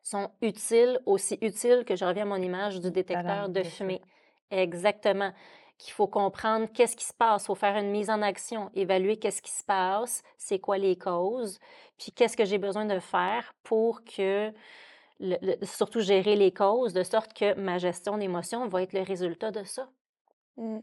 [0.03, 4.01] sont utiles, aussi utiles que je reviens à mon image du détecteur de fumée.
[4.51, 5.33] Exactement.
[5.79, 9.19] Qu'il faut comprendre qu'est-ce qui se passe, il faut faire une mise en action, évaluer
[9.19, 11.59] qu'est-ce qui se passe, c'est quoi les causes,
[11.99, 14.53] puis qu'est-ce que j'ai besoin de faire pour que,
[15.21, 19.03] le- le- surtout gérer les causes, de sorte que ma gestion d'émotions va être le
[19.03, 19.89] résultat de ça.
[20.57, 20.79] Mm.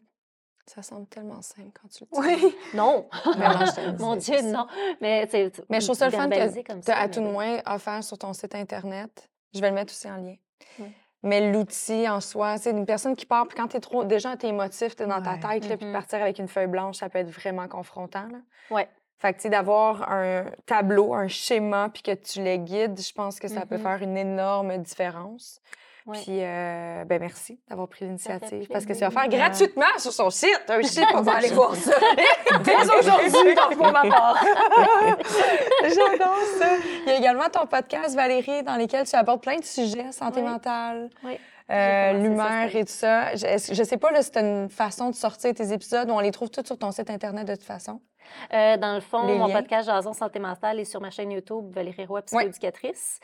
[0.67, 2.43] Ça semble tellement simple quand tu le dis.
[2.45, 2.55] Oui.
[2.75, 3.47] Non, Mais
[3.99, 4.41] mon Dieu, ça.
[4.43, 4.67] non.
[5.01, 5.27] Mais,
[5.69, 8.17] Mais je trouve ça le fun que tu as à tout de moins offert sur
[8.17, 9.29] ton site Internet.
[9.53, 10.35] Je vais le mettre aussi en lien.
[10.79, 10.91] Oui.
[11.24, 14.03] Mais l'outil en soi, c'est une personne qui part, puis quand tu es trop.
[14.03, 15.93] Déjà, tu es émotif, tu es dans ta tête, là, puis Mhm.
[15.93, 18.28] partir avec une feuille blanche, ça peut être vraiment confrontant.
[18.32, 18.39] Là.
[18.72, 18.89] Ouais.
[19.19, 23.13] Fait que, tu sais, d'avoir un tableau, un schéma, puis que tu les guides, je
[23.13, 23.82] pense que ça peut Mhm.
[23.84, 25.61] faire une énorme différence.
[26.08, 26.18] Ouais.
[26.24, 28.68] Puis, euh, ben merci d'avoir pris l'initiative.
[28.72, 30.64] Parce que c'est offert gratuitement sur son site.
[30.68, 31.91] Un site, on va aller voir ça.
[32.64, 34.43] Dès aujourd'hui, donc, pour ma part.
[35.84, 36.68] J'adore ça.
[37.06, 40.41] Il y a également ton podcast, Valérie, dans lequel tu abordes plein de sujets, santé
[40.41, 40.47] Oui.
[40.49, 41.38] mentale, Oui.
[41.70, 43.36] euh, l'humeur et tout ça.
[43.36, 46.20] Je, je sais pas là, si tu une façon de sortir tes épisodes ou on
[46.20, 48.02] les trouve tous sur ton site Internet de toute façon?
[48.54, 49.54] Euh, dans le fond, Les mon liens?
[49.62, 53.20] podcast Jason Santé Mentale est sur ma chaîne YouTube Valérie Roy, psychoéducatrice.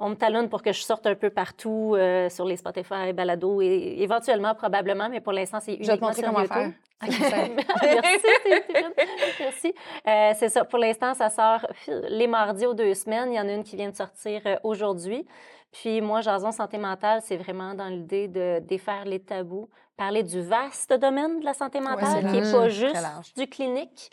[0.00, 3.60] On me talonne pour que je sorte un peu partout euh, sur les Spotify, Balado
[3.60, 6.54] et éventuellement, probablement, mais pour l'instant, c'est uniquement sur comment YouTube.
[6.54, 6.72] faire.
[7.02, 8.92] Merci, Stéphane.
[9.40, 9.74] Merci.
[10.06, 10.64] Euh, c'est ça.
[10.64, 13.32] Pour l'instant, ça sort phew, les mardis aux deux semaines.
[13.32, 15.26] Il y en a une qui vient de sortir euh, aujourd'hui.
[15.72, 20.40] Puis moi, Jason Santé Mentale, c'est vraiment dans l'idée de défaire les tabous, parler du
[20.40, 24.10] vaste domaine de la santé mentale, c'est qui n'est pas juste du clinique.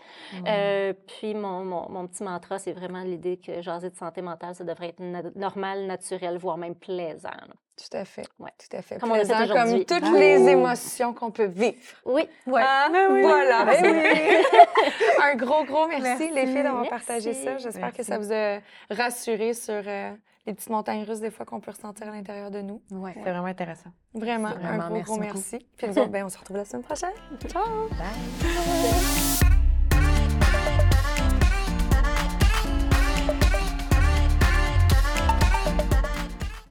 [0.47, 4.53] Euh, puis mon, mon, mon petit mantra, c'est vraiment l'idée que jaser de santé mentale,
[4.55, 7.29] ça devrait être na- normal, naturel, voire même plaisant.
[7.29, 7.53] là.
[7.77, 8.25] Tout à fait.
[8.39, 8.51] Ouais.
[8.57, 8.99] Tout à fait.
[8.99, 9.85] Comme on Plaisant comme aujourd'hui.
[9.85, 10.17] toutes Bravo.
[10.17, 11.75] les émotions qu'on peut vivre.
[12.05, 12.27] Oui.
[12.47, 12.61] Ouais.
[12.65, 13.21] Ah, oui.
[13.21, 13.65] Voilà.
[13.65, 14.43] Ben.
[15.23, 17.57] Un gros, gros merci, les filles, d'avoir partagé ça.
[17.57, 20.11] J'espère que ça vous a rassuré sur euh,
[20.45, 22.81] les petites montagnes russes des fois qu'on peut ressentir à l'intérieur de nous.
[22.91, 23.13] Ouais.
[23.15, 23.89] C'est vraiment intéressant.
[24.13, 25.65] Vraiment, Vraiment, un gros, merci gros merci.
[25.77, 27.13] Puis nous autres, ben, on se retrouve la semaine prochaine.
[27.47, 27.89] Ciao!
[27.89, 29.34] Bye.